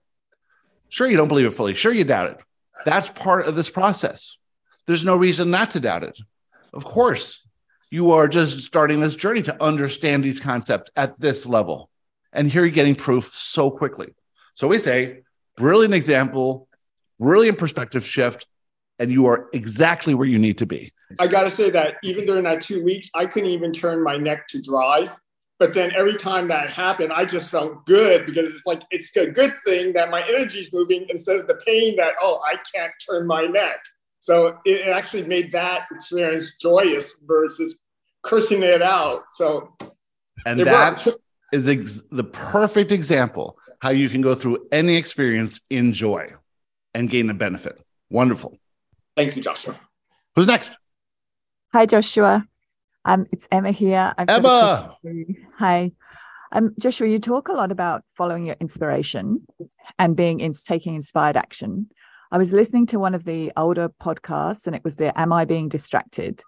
[0.88, 1.74] Sure, you don't believe it fully.
[1.74, 2.38] Sure, you doubt it.
[2.84, 4.36] That's part of this process
[4.86, 6.18] there's no reason not to doubt it.
[6.72, 7.44] Of course,
[7.90, 11.90] you are just starting this journey to understand these concepts at this level.
[12.32, 14.14] And here you're getting proof so quickly.
[14.54, 15.22] So we say,
[15.56, 16.68] brilliant example,
[17.18, 18.46] brilliant perspective shift,
[18.98, 20.92] and you are exactly where you need to be.
[21.18, 24.16] I got to say that even during that two weeks, I couldn't even turn my
[24.16, 25.16] neck to drive.
[25.58, 29.26] But then every time that happened, I just felt good because it's like it's a
[29.26, 32.92] good thing that my energy is moving instead of the pain that, oh, I can't
[33.08, 33.78] turn my neck.
[34.18, 37.78] So it actually made that experience joyous versus
[38.22, 39.24] cursing it out.
[39.32, 39.74] So,
[40.44, 41.06] and that
[41.52, 46.34] is ex- the perfect example how you can go through any experience in joy
[46.92, 47.80] and gain a benefit.
[48.10, 48.58] Wonderful.
[49.16, 49.78] Thank you, Joshua.
[50.34, 50.72] Who's next?
[51.76, 52.42] Hi, Joshua.
[53.04, 54.14] Um, it's Emma here.
[54.16, 54.96] I've Emma.
[55.58, 55.92] Hi.
[56.50, 59.46] Um, Joshua, you talk a lot about following your inspiration
[59.98, 61.90] and being in taking inspired action.
[62.32, 65.44] I was listening to one of the older podcasts, and it was the Am I
[65.44, 66.40] Being Distracted?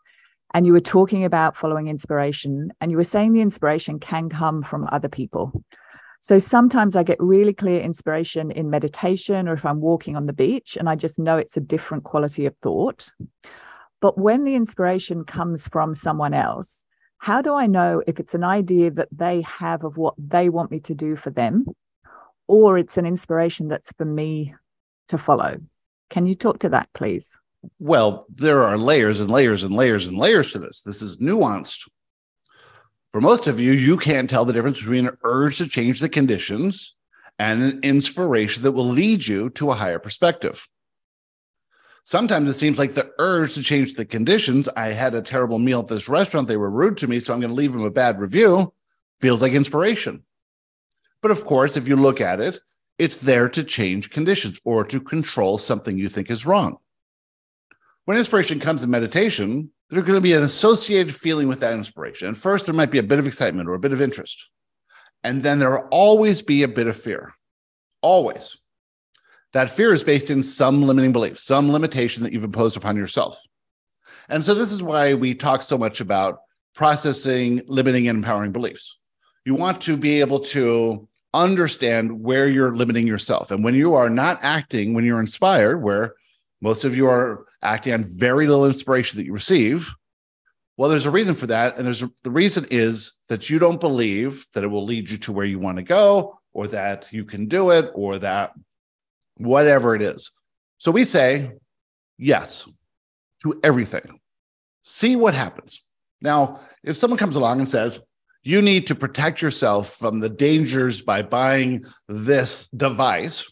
[0.55, 4.63] And you were talking about following inspiration, and you were saying the inspiration can come
[4.63, 5.63] from other people.
[6.21, 10.33] So sometimes I get really clear inspiration in meditation or if I'm walking on the
[10.33, 13.11] beach, and I just know it's a different quality of thought.
[14.01, 16.85] But when the inspiration comes from someone else,
[17.19, 20.71] how do I know if it's an idea that they have of what they want
[20.71, 21.67] me to do for them,
[22.47, 24.55] or it's an inspiration that's for me
[25.09, 25.59] to follow.
[26.11, 27.39] Can you talk to that, please?
[27.79, 30.83] Well, there are layers and layers and layers and layers to this.
[30.83, 31.89] This is nuanced.
[33.11, 36.09] For most of you, you can't tell the difference between an urge to change the
[36.09, 36.95] conditions
[37.39, 40.67] and an inspiration that will lead you to a higher perspective.
[42.09, 44.67] Sometimes it seems like the urge to change the conditions.
[44.75, 46.49] I had a terrible meal at this restaurant.
[46.49, 48.73] They were rude to me, so I'm going to leave them a bad review.
[49.21, 50.23] Feels like inspiration.
[51.21, 52.61] But of course, if you look at it,
[52.97, 56.79] it's there to change conditions or to control something you think is wrong.
[58.07, 62.35] When inspiration comes in meditation, there's going to be an associated feeling with that inspiration.
[62.35, 64.47] First, there might be a bit of excitement or a bit of interest.
[65.25, 67.35] And then there will always be a bit of fear.
[68.01, 68.57] always.
[69.53, 73.41] That fear is based in some limiting belief, some limitation that you've imposed upon yourself.
[74.29, 76.41] And so, this is why we talk so much about
[76.75, 78.99] processing, limiting, and empowering beliefs.
[79.45, 83.51] You want to be able to understand where you're limiting yourself.
[83.51, 86.15] And when you are not acting, when you're inspired, where
[86.61, 89.91] most of you are acting on very little inspiration that you receive,
[90.77, 91.77] well, there's a reason for that.
[91.77, 95.19] And there's a, the reason is that you don't believe that it will lead you
[95.19, 98.53] to where you want to go, or that you can do it, or that
[99.39, 100.31] whatever it is.
[100.79, 101.53] So we say
[102.19, 102.69] yes
[103.43, 104.21] to everything.
[104.83, 105.83] See what happens.
[106.21, 108.01] Now, if someone comes along and says,
[108.43, 113.51] you need to protect yourself from the dangers by buying this device,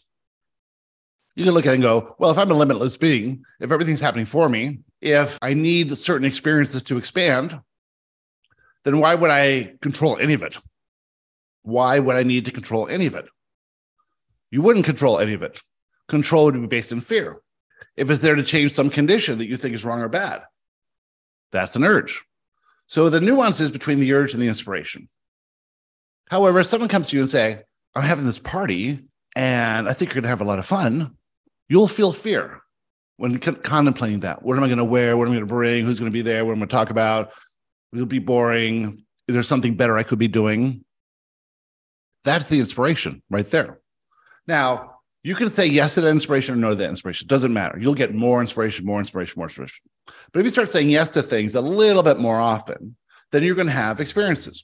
[1.35, 4.01] you can look at it and go, well, if I'm a limitless being, if everything's
[4.01, 7.59] happening for me, if I need certain experiences to expand,
[8.83, 10.57] then why would I control any of it?
[11.61, 13.27] Why would I need to control any of it?
[14.49, 15.61] You wouldn't control any of it.
[16.07, 17.41] Control would be based in fear.
[17.95, 20.43] If it's there to change some condition that you think is wrong or bad,
[21.51, 22.23] that's an urge.
[22.87, 25.09] So the nuance is between the urge and the inspiration.
[26.29, 27.61] However, if someone comes to you and say,
[27.95, 28.99] I'm having this party
[29.35, 31.15] and I think you're going to have a lot of fun,
[31.69, 32.61] you'll feel fear
[33.17, 34.43] when contemplating that.
[34.43, 35.17] What am I going to wear?
[35.17, 35.85] What am I going to bring?
[35.85, 36.45] Who's going to be there?
[36.45, 37.31] What am I going to talk about?
[37.93, 39.03] It'll be boring?
[39.27, 40.85] Is there something better I could be doing?
[42.23, 43.79] That's the inspiration right there.
[44.47, 44.96] Now,
[45.27, 47.25] you can say yes to that inspiration or no to that inspiration.
[47.25, 47.77] It doesn't matter.
[47.77, 49.83] You'll get more inspiration, more inspiration, more inspiration.
[50.31, 52.95] But if you start saying yes to things a little bit more often,
[53.33, 54.63] then you're going to have experiences.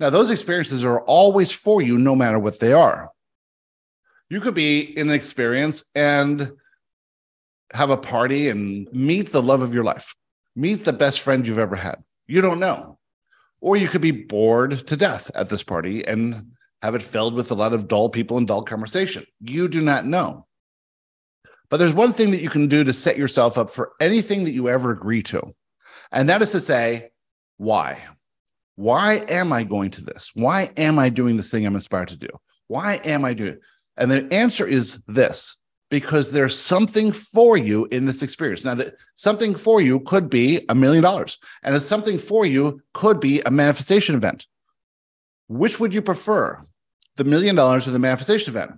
[0.00, 3.12] Now, those experiences are always for you, no matter what they are.
[4.28, 6.50] You could be in an experience and
[7.72, 10.16] have a party and meet the love of your life,
[10.56, 12.02] meet the best friend you've ever had.
[12.26, 12.98] You don't know.
[13.60, 16.53] Or you could be bored to death at this party and
[16.84, 19.24] have it filled with a lot of dull people and dull conversation.
[19.40, 20.46] You do not know.
[21.70, 24.52] But there's one thing that you can do to set yourself up for anything that
[24.52, 25.54] you ever agree to.
[26.12, 27.10] And that is to say,
[27.56, 28.02] why?
[28.76, 30.30] Why am I going to this?
[30.34, 32.28] Why am I doing this thing I'm inspired to do?
[32.68, 33.60] Why am I doing it?
[33.96, 35.56] And the answer is this
[35.90, 38.64] because there's something for you in this experience.
[38.64, 42.82] Now, that something for you could be a million dollars, and it's something for you
[42.92, 44.46] could be a manifestation event.
[45.48, 46.66] Which would you prefer,
[47.16, 48.72] the million dollars or the manifestation event?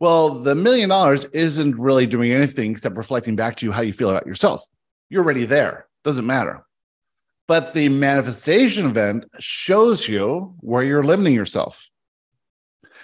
[0.00, 3.92] Well, the million dollars isn't really doing anything except reflecting back to you how you
[3.92, 4.62] feel about yourself.
[5.08, 6.64] You're already there, doesn't matter.
[7.46, 11.88] But the manifestation event shows you where you're limiting yourself.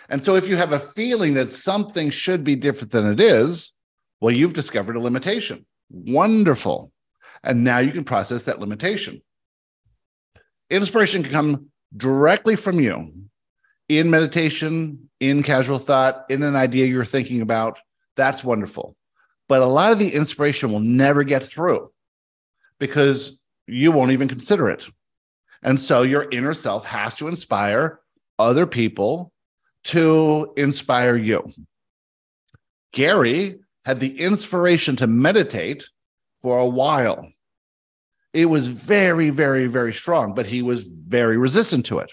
[0.08, 3.72] And so if you have a feeling that something should be different than it is,
[4.20, 5.66] well, you've discovered a limitation.
[5.90, 6.90] Wonderful.
[7.44, 9.22] And now you can process that limitation.
[10.68, 13.12] Inspiration can come directly from you
[13.90, 17.80] in meditation, in casual thought, in an idea you're thinking about.
[18.14, 18.94] That's wonderful.
[19.48, 21.90] But a lot of the inspiration will never get through
[22.78, 24.88] because you won't even consider it.
[25.64, 27.98] And so your inner self has to inspire
[28.38, 29.32] other people
[29.84, 31.52] to inspire you.
[32.92, 35.88] Gary had the inspiration to meditate
[36.40, 37.28] for a while.
[38.32, 42.12] It was very, very, very strong, but he was very resistant to it.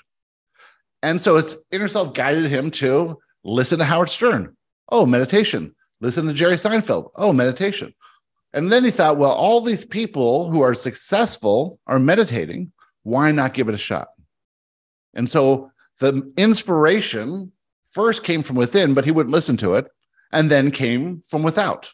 [1.04, 4.56] And so his inner self guided him to listen to Howard Stern.
[4.90, 5.76] Oh, meditation.
[6.02, 7.12] Listen to Jerry Seinfeld.
[7.16, 7.94] Oh, meditation.
[8.54, 12.72] And then he thought, well, all these people who are successful are meditating.
[13.04, 14.08] Why not give it a shot?
[15.16, 17.52] And so the inspiration
[17.92, 19.88] first came from within, but he wouldn't listen to it,
[20.32, 21.92] and then came from without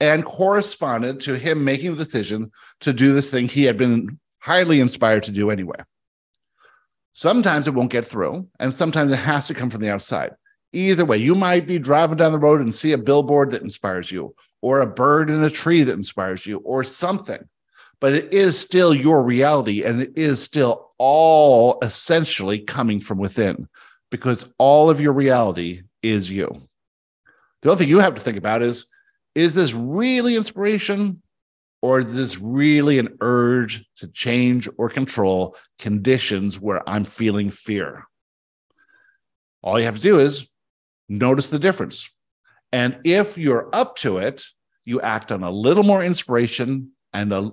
[0.00, 2.50] and corresponded to him making the decision
[2.80, 5.76] to do this thing he had been highly inspired to do anyway.
[7.12, 10.32] Sometimes it won't get through, and sometimes it has to come from the outside.
[10.72, 14.10] Either way, you might be driving down the road and see a billboard that inspires
[14.10, 17.46] you, or a bird in a tree that inspires you, or something.
[18.00, 23.68] But it is still your reality, and it is still all essentially coming from within
[24.10, 26.68] because all of your reality is you.
[27.62, 28.86] The other thing you have to think about is
[29.34, 31.22] is this really inspiration
[31.82, 38.04] or is this really an urge to change or control conditions where I'm feeling fear?
[39.62, 40.48] All you have to do is
[41.08, 42.08] notice the difference.
[42.72, 44.44] And if you're up to it,
[44.84, 47.50] you act on a little more inspiration and a,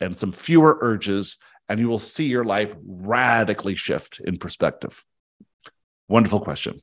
[0.00, 1.36] and some fewer urges,
[1.68, 5.04] and you will see your life radically shift in perspective.
[6.08, 6.80] Wonderful question.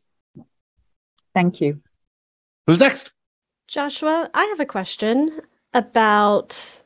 [1.34, 1.82] Thank you.
[2.68, 3.12] Who's next?
[3.68, 5.42] Joshua, I have a question
[5.74, 6.82] about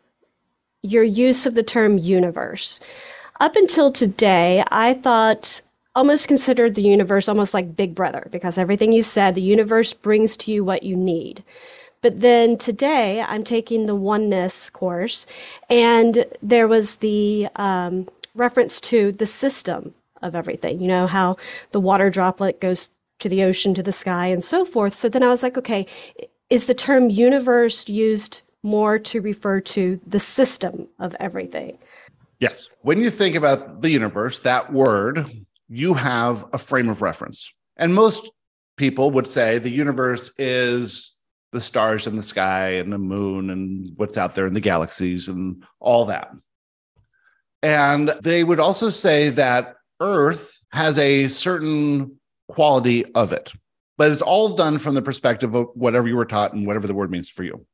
[0.82, 2.80] your use of the term universe.
[3.40, 5.62] Up until today, I thought
[5.96, 10.38] almost considered the universe almost like Big Brother because everything you said, the universe brings
[10.38, 11.44] to you what you need.
[12.02, 15.26] But then today I'm taking the oneness course,
[15.70, 20.80] and there was the um, reference to the system of everything.
[20.80, 21.38] You know, how
[21.72, 24.94] the water droplet goes to the ocean, to the sky, and so forth.
[24.94, 25.88] So then I was like, okay,
[26.50, 31.78] is the term universe used more to refer to the system of everything?
[32.40, 32.68] Yes.
[32.82, 35.26] When you think about the universe, that word,
[35.70, 37.54] you have a frame of reference.
[37.78, 38.30] And most
[38.78, 41.18] people would say the universe is
[41.54, 45.30] the stars in the sky and the moon and what's out there in the galaxies
[45.30, 46.30] and all that.
[47.64, 53.54] And they would also say that Earth has a certain quality of it,
[53.98, 56.94] but it's all done from the perspective of whatever you were taught and whatever the
[56.94, 57.66] word means for you.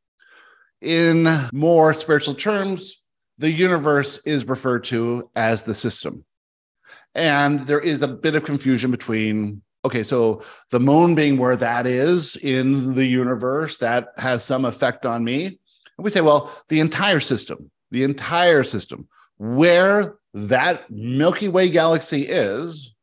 [0.82, 3.02] In more spiritual terms,
[3.38, 6.26] the universe is referred to as the system.
[7.14, 11.86] And there is a bit of confusion between, okay, so the moon being where that
[11.86, 15.46] is in the universe, that has some effect on me.
[15.46, 19.08] And we say, well, the entire system, the entire system,
[19.38, 22.94] where that Milky Way galaxy is,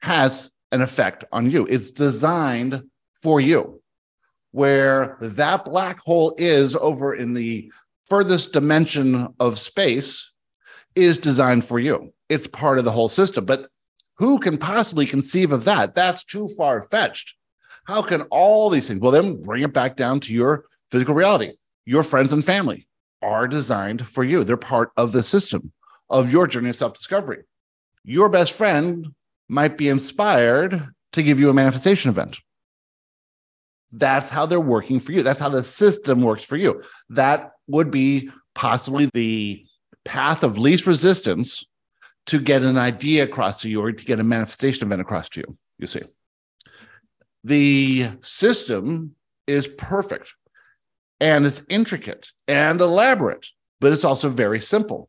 [0.00, 1.66] has an effect on you.
[1.66, 2.82] It's designed
[3.14, 3.79] for you.
[4.52, 7.70] Where that black hole is over in the
[8.08, 10.32] furthest dimension of space
[10.96, 12.12] is designed for you.
[12.28, 13.44] It's part of the whole system.
[13.44, 13.68] But
[14.16, 15.94] who can possibly conceive of that?
[15.94, 17.34] That's too far fetched.
[17.84, 19.00] How can all these things?
[19.00, 21.52] Well, then bring it back down to your physical reality.
[21.86, 22.86] Your friends and family
[23.22, 25.72] are designed for you, they're part of the system
[26.08, 27.42] of your journey of self discovery.
[28.04, 29.08] Your best friend
[29.48, 32.38] might be inspired to give you a manifestation event.
[33.92, 35.22] That's how they're working for you.
[35.22, 36.82] That's how the system works for you.
[37.08, 39.64] That would be possibly the
[40.04, 41.64] path of least resistance
[42.26, 45.40] to get an idea across to you or to get a manifestation event across to
[45.40, 45.58] you.
[45.78, 46.02] You see,
[47.44, 49.16] the system
[49.46, 50.34] is perfect
[51.20, 53.46] and it's intricate and elaborate,
[53.80, 55.08] but it's also very simple.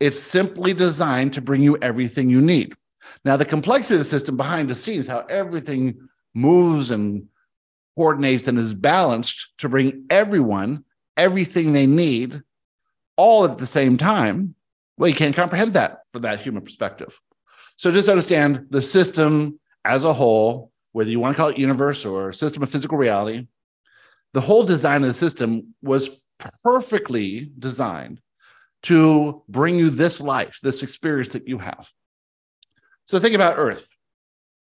[0.00, 2.74] It's simply designed to bring you everything you need.
[3.24, 7.26] Now, the complexity of the system behind the scenes, how everything moves and
[7.98, 10.84] coordinates and is balanced to bring everyone
[11.16, 12.40] everything they need
[13.16, 14.54] all at the same time,
[14.96, 17.20] well, you can't comprehend that from that human perspective.
[17.76, 22.04] So just understand the system as a whole, whether you want to call it universe
[22.04, 23.48] or system of physical reality,
[24.32, 26.20] the whole design of the system was
[26.62, 28.20] perfectly designed
[28.84, 31.90] to bring you this life, this experience that you have.
[33.06, 33.88] So think about Earth.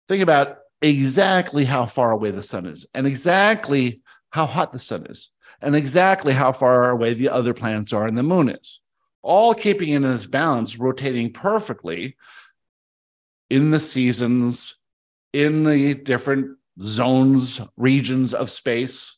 [0.08, 5.08] Think about exactly how far away the sun is and exactly how hot the sun
[5.08, 8.82] is and exactly how far away the other planets are and the moon is.
[9.24, 12.16] All keeping in this balance, rotating perfectly
[13.50, 14.78] in the seasons,
[15.34, 19.18] in the different zones, regions of space,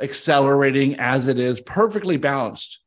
[0.00, 2.78] accelerating as it is, perfectly balanced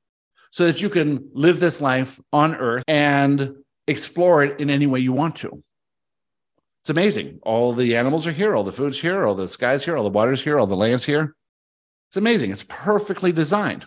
[0.51, 3.55] so that you can live this life on earth and
[3.87, 5.61] explore it in any way you want to.
[6.81, 7.39] It's amazing.
[7.43, 10.09] All the animals are here, all the food's here, all the sky's here, all the
[10.09, 11.35] water's here, all the land's here.
[12.09, 12.51] It's amazing.
[12.51, 13.85] It's perfectly designed.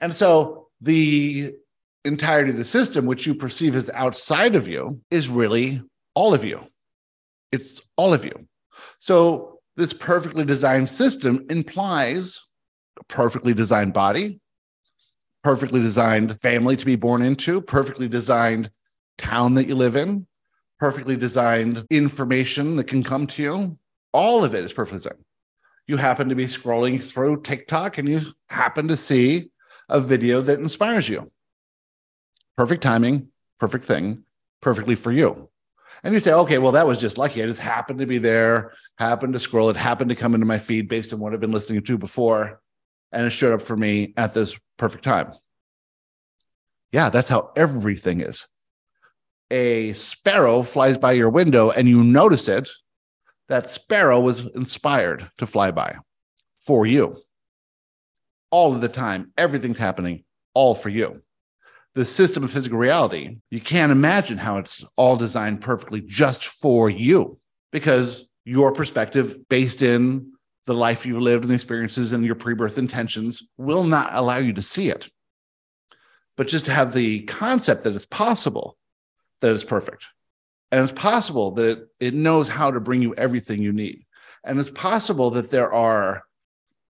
[0.00, 1.52] And so the
[2.04, 5.82] entirety of the system, which you perceive as outside of you, is really
[6.14, 6.60] all of you.
[7.52, 8.48] It's all of you.
[8.98, 12.40] So this perfectly designed system implies
[12.98, 14.40] a perfectly designed body,
[15.44, 18.70] perfectly designed family to be born into, perfectly designed
[19.18, 20.26] town that you live in,
[20.82, 23.78] perfectly designed information that can come to you.
[24.12, 25.24] All of it is perfectly designed.
[25.86, 28.18] You happen to be scrolling through TikTok and you
[28.48, 29.52] happen to see
[29.88, 31.30] a video that inspires you.
[32.56, 33.28] Perfect timing,
[33.60, 34.24] perfect thing,
[34.60, 35.48] perfectly for you.
[36.02, 37.44] And you say, okay, well, that was just lucky.
[37.44, 39.70] I just happened to be there, happened to scroll.
[39.70, 42.60] It happened to come into my feed based on what I've been listening to before
[43.12, 45.32] and it showed up for me at this perfect time.
[46.90, 48.48] Yeah, that's how everything is.
[49.52, 52.70] A sparrow flies by your window and you notice it.
[53.50, 55.96] That sparrow was inspired to fly by
[56.58, 57.18] for you.
[58.50, 60.24] All of the time, everything's happening
[60.54, 61.20] all for you.
[61.94, 66.88] The system of physical reality, you can't imagine how it's all designed perfectly just for
[66.88, 67.38] you
[67.72, 70.32] because your perspective based in
[70.64, 74.54] the life you've lived and the experiences and your pre-birth intentions will not allow you
[74.54, 75.10] to see it.
[76.38, 78.78] But just to have the concept that it's possible,
[79.42, 80.06] that it's perfect.
[80.70, 84.06] And it's possible that it knows how to bring you everything you need.
[84.44, 86.24] And it's possible that there are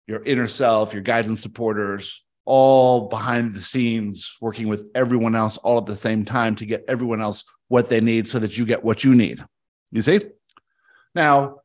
[0.07, 5.57] your inner self, your guides and supporters, all behind the scenes, working with everyone else
[5.59, 8.65] all at the same time to get everyone else what they need so that you
[8.65, 9.45] get what you need.
[9.91, 10.21] You see?
[11.15, 11.61] Now,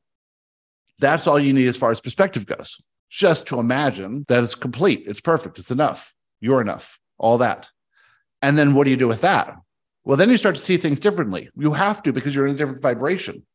[1.00, 2.82] that's all you need as far as perspective goes.
[3.10, 7.70] Just to imagine that it's complete, it's perfect, it's enough, you're enough, all that.
[8.42, 9.56] And then what do you do with that?
[10.08, 11.50] Well, then you start to see things differently.
[11.58, 13.46] You have to because you're in a different vibration.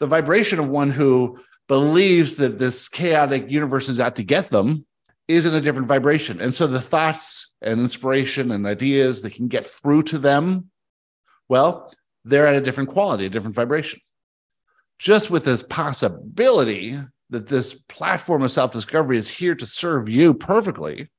[0.00, 1.38] The vibration of one who
[1.68, 4.84] believes that this chaotic universe is out to get them
[5.28, 6.40] is in a different vibration.
[6.40, 10.70] And so the thoughts and inspiration and ideas that can get through to them,
[11.48, 11.94] well,
[12.24, 14.00] they're at a different quality, a different vibration.
[14.98, 16.98] Just with this possibility
[17.30, 21.10] that this platform of self discovery is here to serve you perfectly,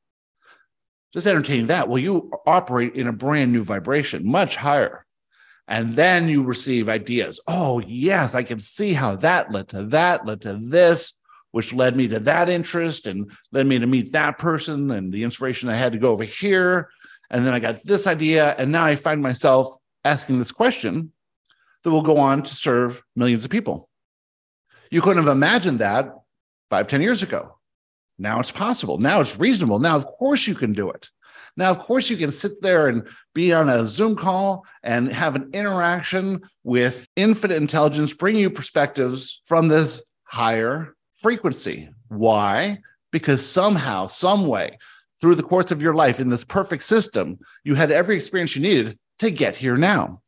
[1.14, 1.88] just entertain that.
[1.88, 5.06] Well, you operate in a brand new vibration, much higher.
[5.68, 7.40] And then you receive ideas.
[7.48, 11.18] Oh, yes, I can see how that led to that, led to this,
[11.52, 15.24] which led me to that interest and led me to meet that person and the
[15.24, 16.90] inspiration I had to go over here.
[17.30, 18.56] And then I got this idea.
[18.58, 21.14] And now I find myself asking this question
[21.84, 23.90] that will go on to serve millions of people.
[24.92, 26.14] You couldn't have imagined that
[26.70, 27.58] five, ten years ago.
[28.18, 28.98] Now it's possible.
[28.98, 29.80] Now it's reasonable.
[29.80, 31.10] Now, of course, you can do it.
[31.56, 35.36] Now, of course, you can sit there and be on a Zoom call and have
[35.36, 41.90] an interaction with infinite intelligence, bring you perspectives from this higher frequency.
[42.08, 42.80] Why?
[43.12, 44.80] Because somehow, some way,
[45.22, 48.62] through the course of your life in this perfect system, you had every experience you
[48.62, 50.22] needed to get here now.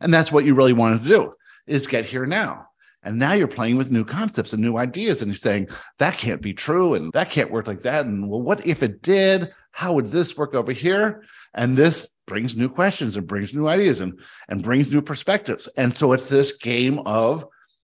[0.00, 1.34] And that's what you really wanted to do
[1.66, 2.66] is get here now.
[3.02, 6.40] And now you're playing with new concepts and new ideas, and you're saying that can't
[6.40, 8.06] be true, and that can't work like that.
[8.06, 9.52] And well, what if it did?
[9.72, 11.24] How would this work over here?
[11.54, 15.68] And this brings new questions and brings new ideas and, and brings new perspectives.
[15.76, 17.44] And so it's this game of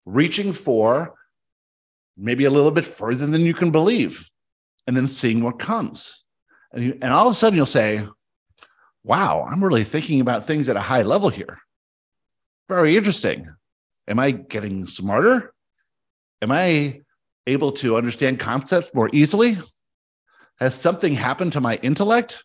[0.07, 1.15] reaching for
[2.17, 4.29] maybe a little bit further than you can believe,
[4.87, 6.25] and then seeing what comes.
[6.73, 8.07] And, you, and all of a sudden you'll say,
[9.05, 11.59] wow, I'm really thinking about things at a high level here.
[12.69, 13.49] Very interesting.
[14.09, 15.55] Am I getting smarter?
[16.41, 17.01] Am I
[17.47, 19.59] able to understand concepts more easily?
[20.59, 22.45] Has something happened to my intellect?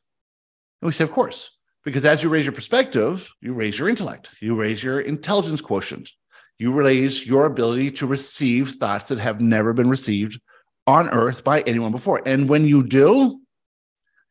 [0.82, 1.51] And we say, of course,
[1.84, 6.12] because as you raise your perspective, you raise your intellect, you raise your intelligence quotient,
[6.60, 10.39] you raise your ability to receive thoughts that have never been received
[10.86, 12.22] on earth by anyone before.
[12.26, 13.39] And when you do,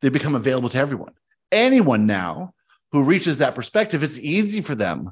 [0.00, 1.14] they become available to everyone.
[1.52, 2.52] Anyone now
[2.92, 5.10] who reaches that perspective, it's easy for them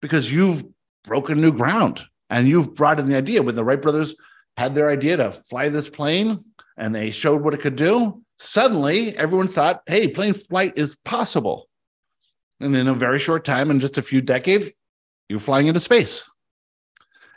[0.00, 0.64] because you've
[1.04, 3.42] broken new ground and you've brought in the idea.
[3.42, 4.14] When the Wright brothers
[4.56, 6.44] had their idea to fly this plane
[6.76, 11.68] and they showed what it could do, suddenly everyone thought, hey, plane flight is possible.
[12.60, 14.68] And in a very short time, in just a few decades,
[15.28, 16.24] you're flying into space.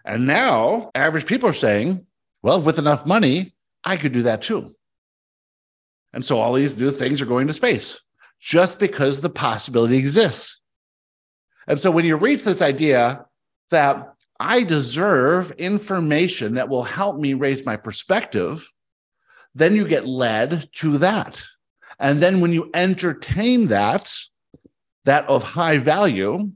[0.04, 2.06] And now average people are saying,
[2.44, 4.76] well, with enough money, I could do that too.
[6.14, 8.00] And so all these new things are going to space
[8.40, 10.60] just because the possibility exists.
[11.68, 13.26] And so when you reach this idea
[13.72, 18.70] that I deserve information that will help me raise my perspective,
[19.54, 21.42] then you get led to that.
[22.00, 24.14] And then when you entertain that,
[25.06, 26.52] that of high value,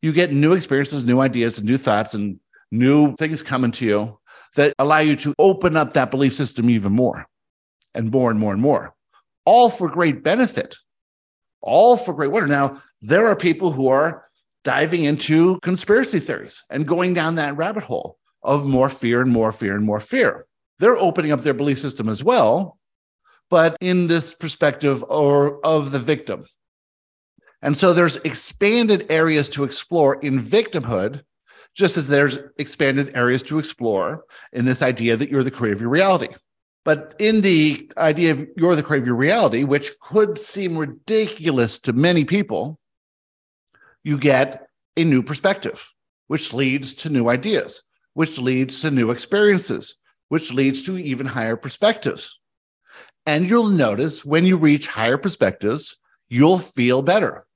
[0.00, 2.40] you get new experiences, new ideas, and new thoughts, and
[2.70, 4.18] new things coming to you
[4.56, 7.26] that allow you to open up that belief system even more
[7.94, 8.94] and more and more and more,
[9.44, 10.76] all for great benefit,
[11.60, 12.48] all for great wonder.
[12.48, 14.24] Now, there are people who are
[14.64, 19.52] diving into conspiracy theories and going down that rabbit hole of more fear and more
[19.52, 20.46] fear and more fear.
[20.78, 22.78] They're opening up their belief system as well,
[23.50, 26.46] but in this perspective or of the victim
[27.62, 31.22] and so there's expanded areas to explore in victimhood,
[31.74, 35.80] just as there's expanded areas to explore in this idea that you're the creator of
[35.80, 36.28] your reality.
[36.84, 41.78] But in the idea of you're the creator of your reality, which could seem ridiculous
[41.80, 42.80] to many people,
[44.04, 45.86] you get a new perspective,
[46.26, 47.82] which leads to new ideas,
[48.14, 49.96] which leads to new experiences,
[50.28, 52.38] which leads to even higher perspectives.
[53.26, 55.96] And you'll notice when you reach higher perspectives,
[56.28, 57.46] you'll feel better.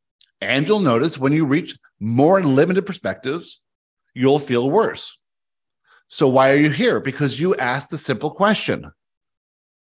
[0.41, 3.61] And you'll notice when you reach more limited perspectives,
[4.15, 5.19] you'll feel worse.
[6.09, 7.01] So, why are you here?
[7.01, 8.93] Because you asked the simple question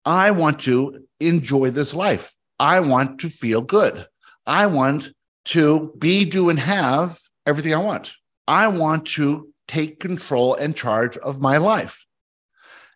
[0.06, 2.36] I want to enjoy this life.
[2.58, 4.08] I want to feel good.
[4.46, 5.12] I want
[5.50, 8.14] to be, do, and have everything I want.
[8.48, 12.06] I want to take control and charge of my life.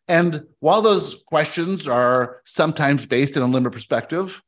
[0.07, 4.41] And while those questions are sometimes based in a limited perspective,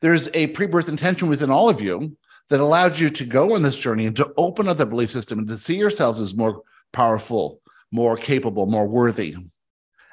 [0.00, 2.16] there's a pre-birth intention within all of you
[2.50, 5.40] that allows you to go on this journey and to open up the belief system
[5.40, 6.62] and to see yourselves as more
[6.92, 7.60] powerful,
[7.90, 9.36] more capable, more worthy.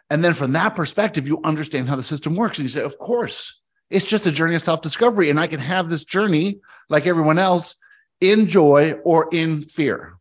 [0.10, 2.58] And then from that perspective, you understand how the system works.
[2.58, 5.30] And you say, of course, it's just a journey of self discovery.
[5.30, 6.60] And I can have this journey
[6.90, 7.76] like everyone else
[8.22, 10.18] in joy or in fear.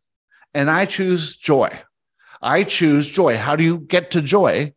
[0.52, 1.80] And I choose joy.
[2.42, 3.36] I choose joy.
[3.36, 4.74] How do you get to joy?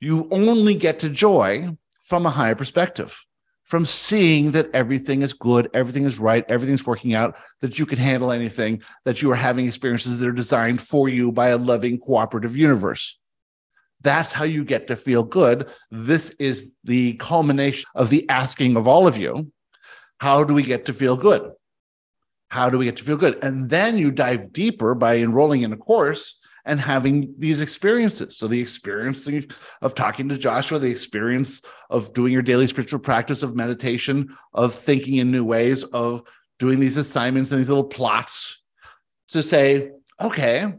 [0.00, 3.18] You only get to joy from a higher perspective,
[3.64, 7.98] from seeing that everything is good, everything is right, everything's working out, that you can
[7.98, 11.98] handle anything, that you are having experiences that are designed for you by a loving,
[11.98, 13.18] cooperative universe.
[14.04, 15.68] That's how you get to feel good.
[15.90, 19.50] This is the culmination of the asking of all of you.
[20.18, 21.50] How do we get to feel good?
[22.48, 23.42] How do we get to feel good?
[23.42, 28.36] And then you dive deeper by enrolling in a course and having these experiences.
[28.36, 29.28] So the experience
[29.82, 34.74] of talking to Joshua, the experience of doing your daily spiritual practice of meditation, of
[34.74, 36.22] thinking in new ways, of
[36.58, 38.62] doing these assignments and these little plots
[39.28, 39.90] to say,
[40.20, 40.72] okay,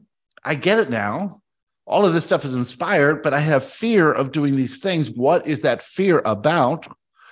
[0.44, 1.42] I get it now.
[1.86, 5.10] All of this stuff is inspired, but I have fear of doing these things.
[5.10, 6.88] What is that fear about?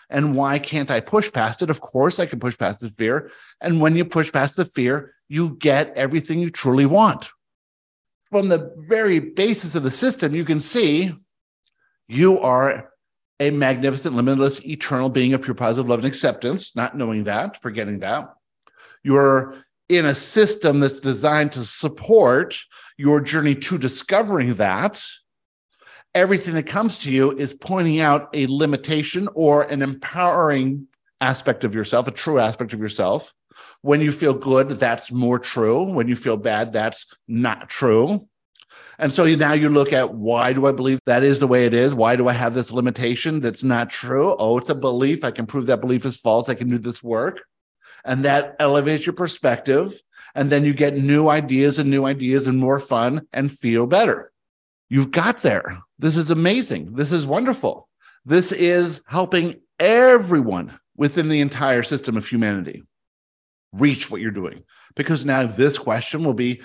[0.09, 1.71] And why can't I push past it?
[1.71, 3.31] Of course, I can push past the fear.
[3.61, 7.29] And when you push past the fear, you get everything you truly want
[8.33, 11.13] from the very basis of the system, you can see
[12.07, 12.91] you are
[13.39, 17.99] a magnificent, limitless, eternal being of pure positive love and acceptance, not knowing that, forgetting
[17.99, 18.33] that.
[19.03, 22.57] You're in a system that's designed to support
[22.97, 25.03] your journey to discovering that.
[26.15, 30.87] Everything that comes to you is pointing out a limitation or an empowering
[31.21, 33.33] aspect of yourself, a true aspect of yourself.
[33.81, 35.83] When you feel good, that's more true.
[35.83, 38.27] When you feel bad, that's not true.
[38.99, 41.73] And so now you look at why do I believe that is the way it
[41.73, 41.95] is?
[41.95, 44.35] Why do I have this limitation that's not true?
[44.37, 45.23] Oh, it's a belief.
[45.23, 46.47] I can prove that belief is false.
[46.47, 47.41] I can do this work.
[48.05, 49.99] And that elevates your perspective.
[50.35, 54.31] And then you get new ideas and new ideas and more fun and feel better.
[54.89, 55.79] You've got there.
[55.99, 56.93] This is amazing.
[56.93, 57.87] This is wonderful.
[58.25, 62.83] This is helping everyone within the entire system of humanity
[63.73, 64.63] reach what you're doing.
[64.95, 66.61] Because now this question will be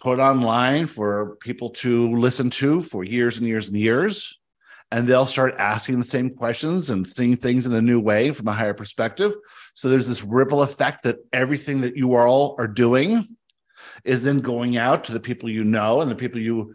[0.00, 4.37] put online for people to listen to for years and years and years.
[4.90, 8.48] And they'll start asking the same questions and seeing things in a new way from
[8.48, 9.34] a higher perspective.
[9.74, 13.36] So there's this ripple effect that everything that you all are doing
[14.04, 16.74] is then going out to the people you know and the people you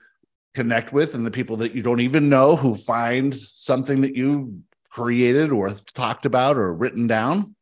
[0.54, 4.62] connect with and the people that you don't even know who find something that you
[4.90, 7.56] created or talked about or written down.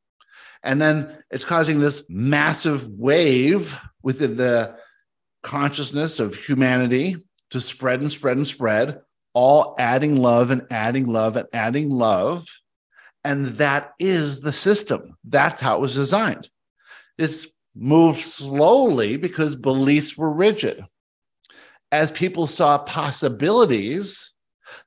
[0.63, 4.75] And then it's causing this massive wave within the
[5.41, 7.17] consciousness of humanity
[7.51, 9.01] to spread and spread and spread,
[9.33, 12.47] all adding love and adding love and adding love.
[13.23, 15.17] And that is the system.
[15.23, 16.49] That's how it was designed.
[17.17, 20.83] It's moved slowly because beliefs were rigid.
[21.91, 24.33] As people saw possibilities,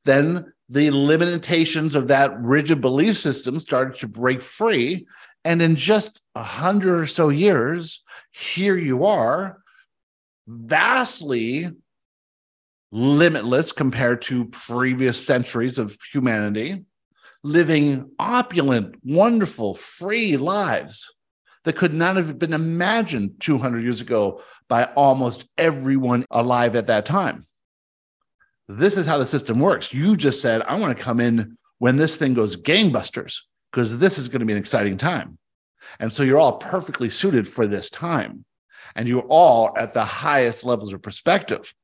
[0.05, 5.07] then the limitations of that rigid belief system started to break free.
[5.45, 9.59] And in just a hundred or so years, here you are
[10.47, 11.71] vastly
[12.95, 16.85] limitless compared to previous centuries of humanity,
[17.43, 21.13] living opulent, wonderful, free lives
[21.65, 27.05] that could not have been imagined 200 years ago by almost everyone alive at that
[27.05, 27.45] time.
[28.69, 29.93] This is how the system works.
[29.93, 33.41] You just said, I want to come in when this thing goes gangbusters
[33.73, 35.37] because this is going to be an exciting time.
[35.99, 38.45] And so you're all perfectly suited for this time
[38.95, 41.75] and you're all at the highest levels of perspective,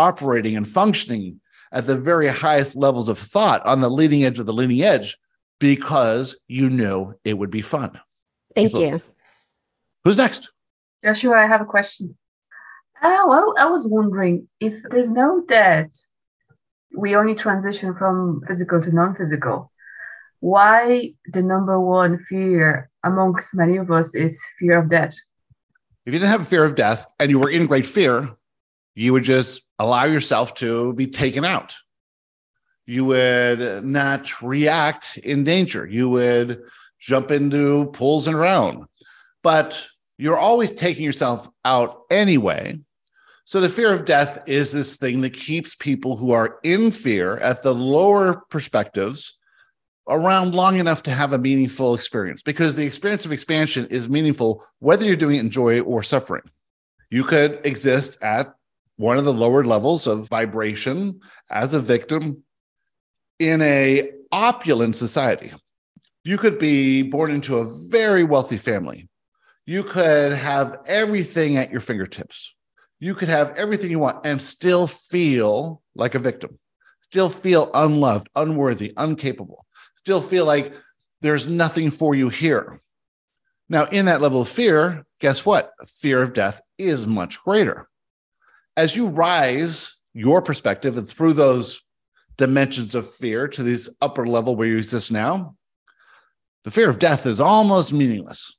[0.00, 1.40] operating and functioning
[1.72, 5.18] at the very highest levels of thought on the leading edge of the leading edge
[5.58, 8.00] because you knew it would be fun.
[8.54, 9.02] Thank so, you.
[10.04, 10.50] Who's next?
[11.04, 12.16] Joshua, I have a question.
[13.02, 15.90] Oh, I was wondering if there's no death,
[16.96, 19.70] we only transition from physical to non physical.
[20.40, 25.14] Why the number one fear amongst many of us is fear of death?
[26.06, 28.30] if you didn't have a fear of death and you were in great fear,
[28.94, 31.76] you would just allow yourself to be taken out.
[32.86, 35.86] You would not react in danger.
[35.86, 36.62] You would
[36.98, 38.84] jump into pools and around.
[39.42, 39.82] But
[40.18, 42.78] you're always taking yourself out anyway.
[43.44, 47.36] So the fear of death is this thing that keeps people who are in fear
[47.38, 49.36] at the lower perspectives
[50.08, 54.64] around long enough to have a meaningful experience because the experience of expansion is meaningful
[54.80, 56.42] whether you're doing it in joy or suffering.
[57.10, 58.54] You could exist at
[59.00, 61.20] one of the lower levels of vibration
[61.50, 62.42] as a victim
[63.38, 65.52] in a opulent society.
[66.22, 69.08] You could be born into a very wealthy family.
[69.64, 72.54] You could have everything at your fingertips.
[72.98, 76.58] You could have everything you want and still feel like a victim,
[77.00, 79.64] still feel unloved, unworthy, incapable
[80.00, 80.72] still feel like
[81.20, 82.80] there's nothing for you here.
[83.68, 85.72] Now, in that level of fear, guess what?
[85.86, 87.86] Fear of death is much greater.
[88.76, 91.80] As you rise your perspective and through those
[92.36, 95.54] dimensions of fear to this upper level where you exist now,
[96.64, 98.56] the fear of death is almost meaningless.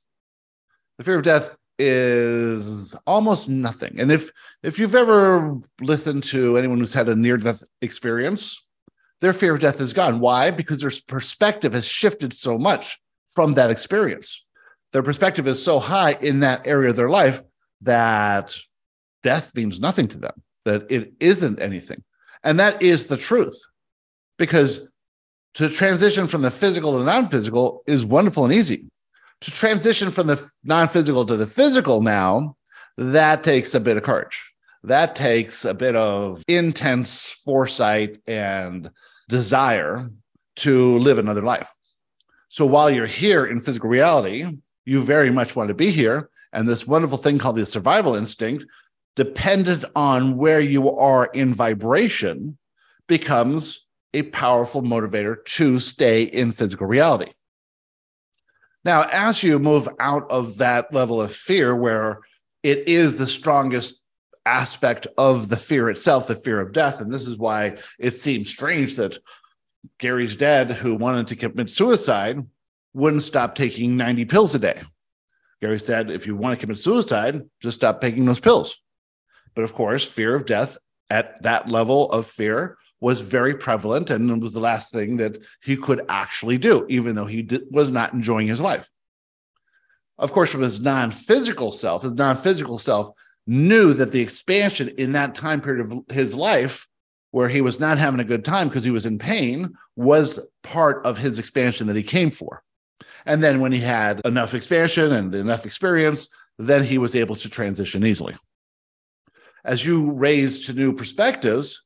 [0.98, 3.98] The fear of death is almost nothing.
[3.98, 4.30] And if
[4.62, 8.64] if you've ever listened to anyone who's had a near death experience,
[9.20, 10.20] their fear of death is gone.
[10.20, 10.50] Why?
[10.50, 13.00] Because their perspective has shifted so much
[13.34, 14.44] from that experience.
[14.92, 17.42] Their perspective is so high in that area of their life
[17.80, 18.54] that
[19.22, 22.02] death means nothing to them, that it isn't anything.
[22.44, 23.56] And that is the truth.
[24.38, 24.88] Because
[25.54, 28.86] to transition from the physical to the non physical is wonderful and easy.
[29.42, 32.56] To transition from the non physical to the physical now,
[32.96, 34.52] that takes a bit of courage.
[34.84, 38.90] That takes a bit of intense foresight and
[39.28, 40.10] desire
[40.56, 41.72] to live another life.
[42.48, 44.44] So while you're here in physical reality,
[44.84, 46.30] you very much want to be here.
[46.52, 48.66] And this wonderful thing called the survival instinct,
[49.16, 52.58] dependent on where you are in vibration,
[53.06, 57.32] becomes a powerful motivator to stay in physical reality.
[58.84, 62.20] Now, as you move out of that level of fear, where
[62.62, 64.02] it is the strongest
[64.44, 68.50] aspect of the fear itself, the fear of death, and this is why it seems
[68.50, 69.18] strange that
[69.98, 72.44] Gary's dad, who wanted to commit suicide,
[72.94, 74.80] wouldn't stop taking 90 pills a day.
[75.60, 78.80] Gary said, if you want to commit suicide, just stop taking those pills.
[79.54, 80.78] But of course, fear of death
[81.10, 85.36] at that level of fear was very prevalent and it was the last thing that
[85.60, 88.88] he could actually do, even though he did, was not enjoying his life.
[90.18, 93.10] Of course, from his non physical self, his non physical self
[93.46, 96.86] knew that the expansion in that time period of his life,
[97.32, 101.04] where he was not having a good time because he was in pain, was part
[101.04, 102.62] of his expansion that he came for.
[103.26, 106.28] And then when he had enough expansion and enough experience,
[106.58, 108.36] then he was able to transition easily.
[109.64, 111.84] As you raise to new perspectives,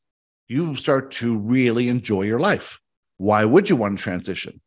[0.49, 2.81] you start to really enjoy your life.
[3.19, 4.63] Why would you want to transition?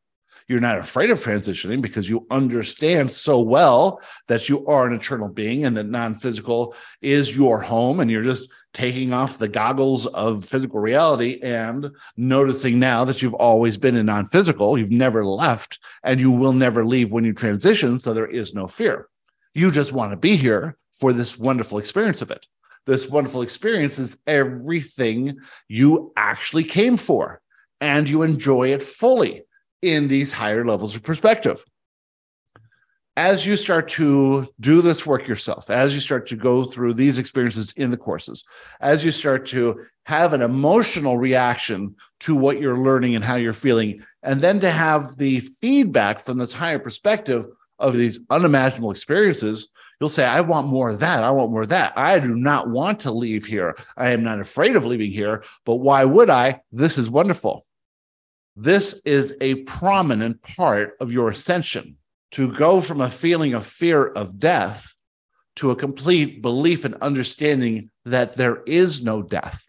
[0.47, 5.27] You're not afraid of transitioning because you understand so well that you are an eternal
[5.27, 10.05] being and that non physical is your home, and you're just taking off the goggles
[10.07, 15.25] of physical reality and noticing now that you've always been in non physical, you've never
[15.25, 17.97] left, and you will never leave when you transition.
[17.97, 19.07] So there is no fear.
[19.55, 22.45] You just want to be here for this wonderful experience of it
[22.89, 25.37] this wonderful experience is everything
[25.67, 27.39] you actually came for,
[27.79, 29.43] and you enjoy it fully
[29.81, 31.63] in these higher levels of perspective.
[33.15, 37.17] As you start to do this work yourself, as you start to go through these
[37.17, 38.43] experiences in the courses,
[38.81, 43.53] as you start to have an emotional reaction to what you're learning and how you're
[43.53, 47.45] feeling, and then to have the feedback from this higher perspective
[47.77, 49.69] of these unimaginable experiences,
[49.99, 51.23] You'll say, I want more of that.
[51.23, 51.93] I want more of that.
[51.97, 53.75] I do not want to leave here.
[53.97, 56.61] I am not afraid of leaving here, but why would I?
[56.71, 57.65] This is wonderful.
[58.55, 61.97] This is a prominent part of your ascension
[62.31, 64.93] to go from a feeling of fear of death
[65.57, 69.67] to a complete belief and understanding that there is no death.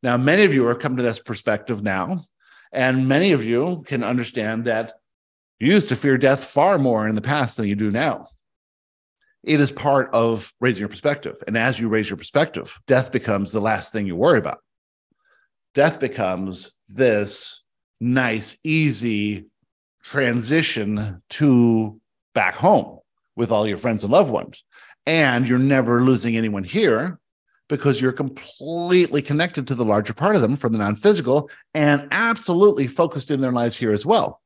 [0.00, 2.24] Now, many of you are come to this perspective now,
[2.70, 4.92] and many of you can understand that
[5.58, 8.28] you used to fear death far more in the past than you do now
[9.44, 11.36] it is part of raising your perspective.
[11.46, 14.58] And as you raise your perspective, death becomes the last thing you worry about.
[15.74, 17.62] Death becomes this
[18.00, 19.46] nice, easy
[20.02, 22.00] transition to
[22.34, 22.98] back home
[23.36, 24.64] with all your friends and loved ones.
[25.06, 27.18] And you're never losing anyone here
[27.68, 32.08] because you're completely connected to the larger part of them from the non physical and
[32.10, 34.40] absolutely focused in their lives here as well.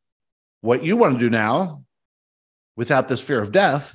[0.60, 1.82] What you want to do now,
[2.76, 3.94] without this fear of death,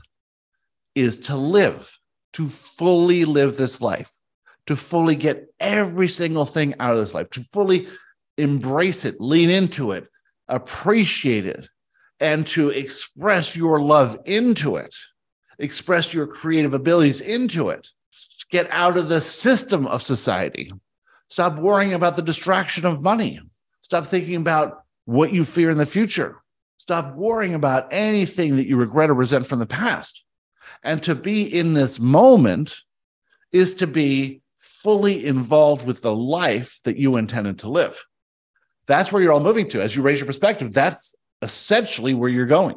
[0.98, 1.96] is to live,
[2.34, 4.12] to fully live this life,
[4.66, 7.88] to fully get every single thing out of this life, to fully
[8.38, 10.08] embrace it, lean into it,
[10.48, 11.70] appreciate it,
[12.20, 14.96] and to express your love into it,
[15.60, 17.90] express your creative abilities into it.
[18.50, 20.72] Get out of the system of society.
[21.30, 23.40] Stop worrying about the distraction of money.
[23.82, 26.42] Stop thinking about what you fear in the future.
[26.78, 30.24] Stop worrying about anything that you regret or resent from the past.
[30.84, 32.76] And to be in this moment
[33.52, 38.04] is to be fully involved with the life that you intended to live.
[38.88, 39.82] That's where you're all moving to.
[39.82, 42.76] As you raise your perspective, that's essentially where you're going.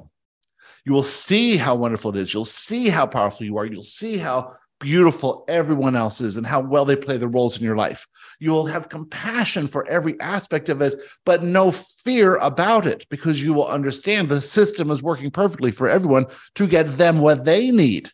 [0.84, 2.32] You will see how wonderful it is.
[2.32, 3.66] You'll see how powerful you are.
[3.66, 7.62] You'll see how beautiful everyone else is and how well they play the roles in
[7.62, 8.06] your life.
[8.40, 13.42] You will have compassion for every aspect of it, but no fear about it because
[13.42, 16.26] you will understand the system is working perfectly for everyone
[16.56, 18.10] to get them what they need.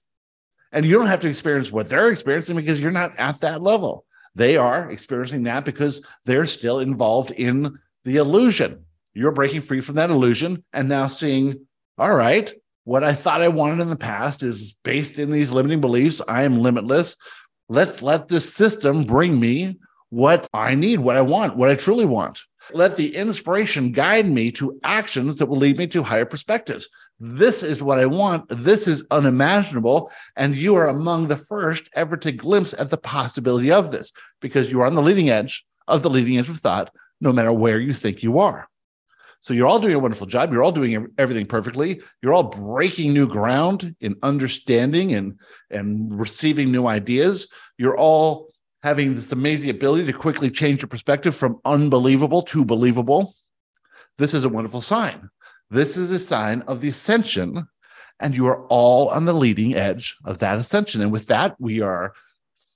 [0.72, 4.04] And you don't have to experience what they're experiencing because you're not at that level.
[4.34, 8.84] They are experiencing that because they're still involved in the illusion.
[9.14, 12.52] You're breaking free from that illusion and now seeing, all right,
[12.86, 16.22] what I thought I wanted in the past is based in these limiting beliefs.
[16.28, 17.16] I am limitless.
[17.68, 19.80] Let's let this system bring me
[20.10, 22.40] what I need, what I want, what I truly want.
[22.72, 26.88] Let the inspiration guide me to actions that will lead me to higher perspectives.
[27.18, 28.48] This is what I want.
[28.50, 30.12] This is unimaginable.
[30.36, 34.70] And you are among the first ever to glimpse at the possibility of this because
[34.70, 37.80] you are on the leading edge of the leading edge of thought, no matter where
[37.80, 38.68] you think you are.
[39.46, 40.52] So you're all doing a wonderful job.
[40.52, 42.00] You're all doing everything perfectly.
[42.20, 45.38] You're all breaking new ground in understanding and
[45.70, 47.46] and receiving new ideas.
[47.78, 48.50] You're all
[48.82, 53.36] having this amazing ability to quickly change your perspective from unbelievable to believable.
[54.18, 55.30] This is a wonderful sign.
[55.70, 57.68] This is a sign of the ascension,
[58.18, 61.02] and you are all on the leading edge of that ascension.
[61.02, 62.14] And with that, we are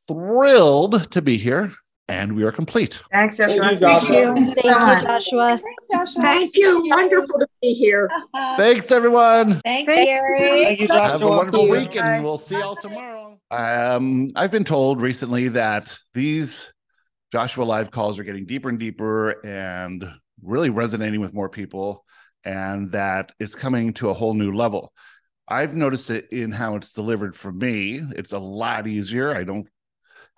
[0.06, 1.72] thrilled to be here
[2.10, 3.00] and we are complete.
[3.12, 3.60] Thanks, Joshua.
[3.60, 4.34] Thank you, Joshua.
[4.34, 5.60] Thank you, Joshua.
[5.62, 6.22] Thanks, Joshua.
[6.22, 6.84] Thank you.
[6.88, 8.10] Wonderful to be here.
[8.56, 9.60] Thanks, everyone.
[9.64, 10.38] Thanks, Thank Gary.
[10.38, 11.70] Thank you, Have a wonderful you.
[11.70, 12.20] week, and Bye.
[12.20, 13.38] we'll see y'all tomorrow.
[13.50, 16.72] Um, I've been told recently that these
[17.32, 20.04] Joshua live calls are getting deeper and deeper and
[20.42, 22.04] really resonating with more people,
[22.44, 24.92] and that it's coming to a whole new level.
[25.48, 28.00] I've noticed it in how it's delivered for me.
[28.16, 29.34] It's a lot easier.
[29.34, 29.66] I don't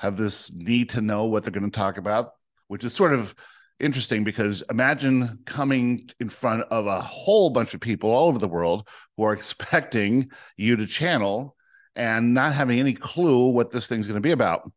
[0.03, 2.33] have this need to know what they're going to talk about,
[2.67, 3.35] which is sort of
[3.79, 8.49] interesting because imagine coming in front of a whole bunch of people all over the
[8.49, 11.55] world who are expecting you to channel
[11.95, 14.69] and not having any clue what this thing's going to be about.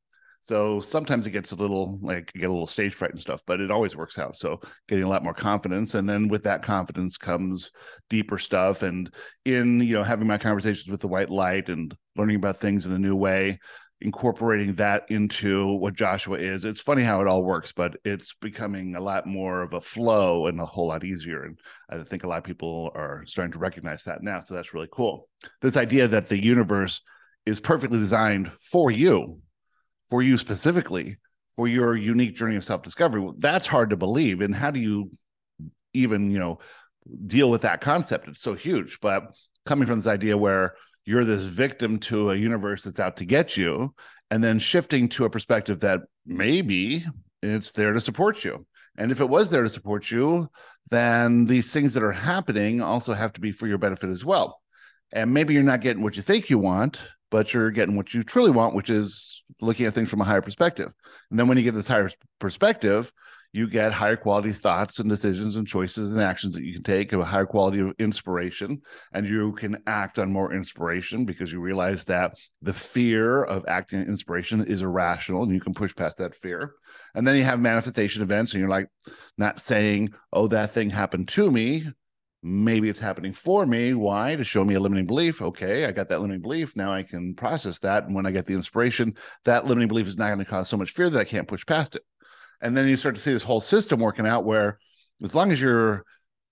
[0.41, 3.41] So sometimes it gets a little like you get a little stage fright and stuff,
[3.47, 4.37] but it always works out.
[4.37, 7.71] So getting a lot more confidence, and then with that confidence comes
[8.11, 8.83] deeper stuff.
[8.83, 9.11] And
[9.45, 12.91] in you know having my conversations with the white light and learning about things in
[12.91, 13.59] a new way,
[14.01, 16.65] incorporating that into what Joshua is.
[16.65, 20.47] It's funny how it all works, but it's becoming a lot more of a flow
[20.47, 21.43] and a whole lot easier.
[21.43, 21.57] And
[21.89, 24.39] I think a lot of people are starting to recognize that now.
[24.39, 25.29] So that's really cool.
[25.61, 27.01] This idea that the universe
[27.45, 29.39] is perfectly designed for you,
[30.09, 31.17] for you specifically,
[31.55, 33.31] for your unique journey of self-discovery.
[33.37, 34.41] That's hard to believe.
[34.41, 35.09] And how do you
[35.93, 36.59] even, you know,
[37.25, 38.27] deal with that concept?
[38.27, 38.99] It's so huge.
[38.99, 39.33] But
[39.65, 40.75] coming from this idea where
[41.05, 43.93] you're this victim to a universe that's out to get you
[44.31, 47.05] and then shifting to a perspective that maybe
[47.41, 48.65] it's there to support you.
[48.97, 50.49] And if it was there to support you
[50.89, 54.61] then these things that are happening also have to be for your benefit as well.
[55.11, 56.99] And maybe you're not getting what you think you want
[57.31, 60.41] but you're getting what you truly want which is looking at things from a higher
[60.41, 60.91] perspective.
[61.29, 63.11] And then when you get this higher perspective
[63.55, 67.13] you get higher quality thoughts and decisions and choices and actions that you can take
[67.13, 68.81] of a higher quality of inspiration
[69.13, 73.99] and you can act on more inspiration because you realize that the fear of acting
[73.99, 76.73] on inspiration is irrational and you can push past that fear.
[77.15, 78.89] And then you have manifestation events and you're like
[79.37, 81.85] not saying oh that thing happened to me.
[82.43, 83.93] Maybe it's happening for me.
[83.93, 84.35] Why?
[84.35, 85.41] To show me a limiting belief.
[85.41, 86.75] Okay i got that limiting belief.
[86.75, 88.03] Now i can process that.
[88.03, 90.75] And when i get the inspiration that limiting belief is not going to cause so
[90.75, 92.03] much fear that i can't push past it
[92.61, 94.79] and then you start to see this whole system working out where
[95.23, 96.03] as long as you're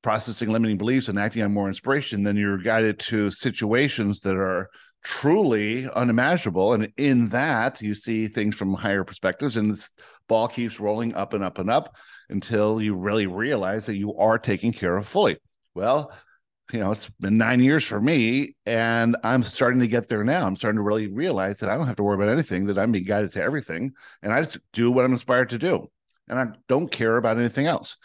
[0.01, 4.69] processing limiting beliefs and acting on more inspiration, then you're guided to situations that are
[5.03, 6.73] truly unimaginable.
[6.73, 9.89] And in that, you see things from higher perspectives, and this
[10.27, 11.95] ball keeps rolling up and up and up
[12.29, 15.37] until you really realize that you are taken care of fully.
[15.73, 16.11] Well,
[16.73, 20.47] you know, it's been nine years for me, and I'm starting to get there now.
[20.47, 22.91] I'm starting to really realize that I don't have to worry about anything, that I'm
[22.91, 25.89] being guided to everything, and I just do what I'm inspired to do.
[26.27, 27.97] And I don't care about anything else.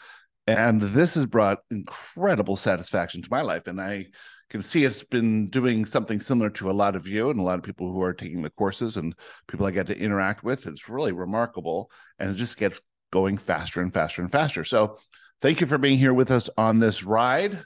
[0.47, 3.67] And this has brought incredible satisfaction to my life.
[3.67, 4.07] And I
[4.51, 7.59] can see it's been doing something similar to a lot of you and a lot
[7.59, 9.15] of people who are taking the courses and
[9.47, 10.67] people I get to interact with.
[10.67, 11.91] It's really remarkable.
[12.19, 12.81] And it just gets
[13.13, 14.65] going faster and faster and faster.
[14.65, 14.99] So
[15.41, 17.63] thank you for being here with us on this ride.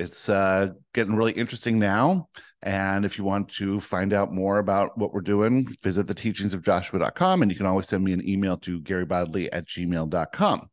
[0.00, 2.30] It's uh, getting really interesting now.
[2.62, 6.54] And if you want to find out more about what we're doing, visit the teachings.
[6.54, 10.70] And you can always send me an email to garybodley at gmail.com.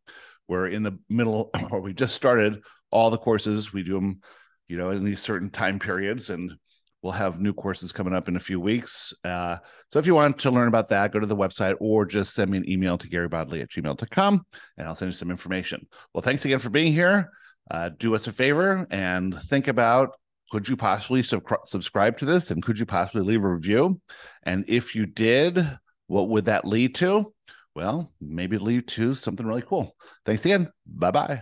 [0.47, 3.73] We're in the middle, or we just started all the courses.
[3.73, 4.21] We do them,
[4.69, 6.29] you know, in these certain time periods.
[6.29, 6.53] And
[7.01, 9.13] we'll have new courses coming up in a few weeks.
[9.25, 9.57] Uh,
[9.91, 12.49] so if you want to learn about that, go to the website or just send
[12.49, 14.45] me an email to garybodley at gmail.com
[14.77, 15.85] and I'll send you some information.
[16.13, 17.29] Well, thanks again for being here.
[17.69, 20.15] Uh, do us a favor and think about
[20.51, 23.99] could you possibly sub- subscribe to this and could you possibly leave a review?
[24.43, 25.67] And if you did,
[26.07, 27.33] what would that lead to?
[27.75, 29.95] Well, maybe lead to something really cool.
[30.25, 30.71] Thanks again.
[30.85, 31.41] Bye bye.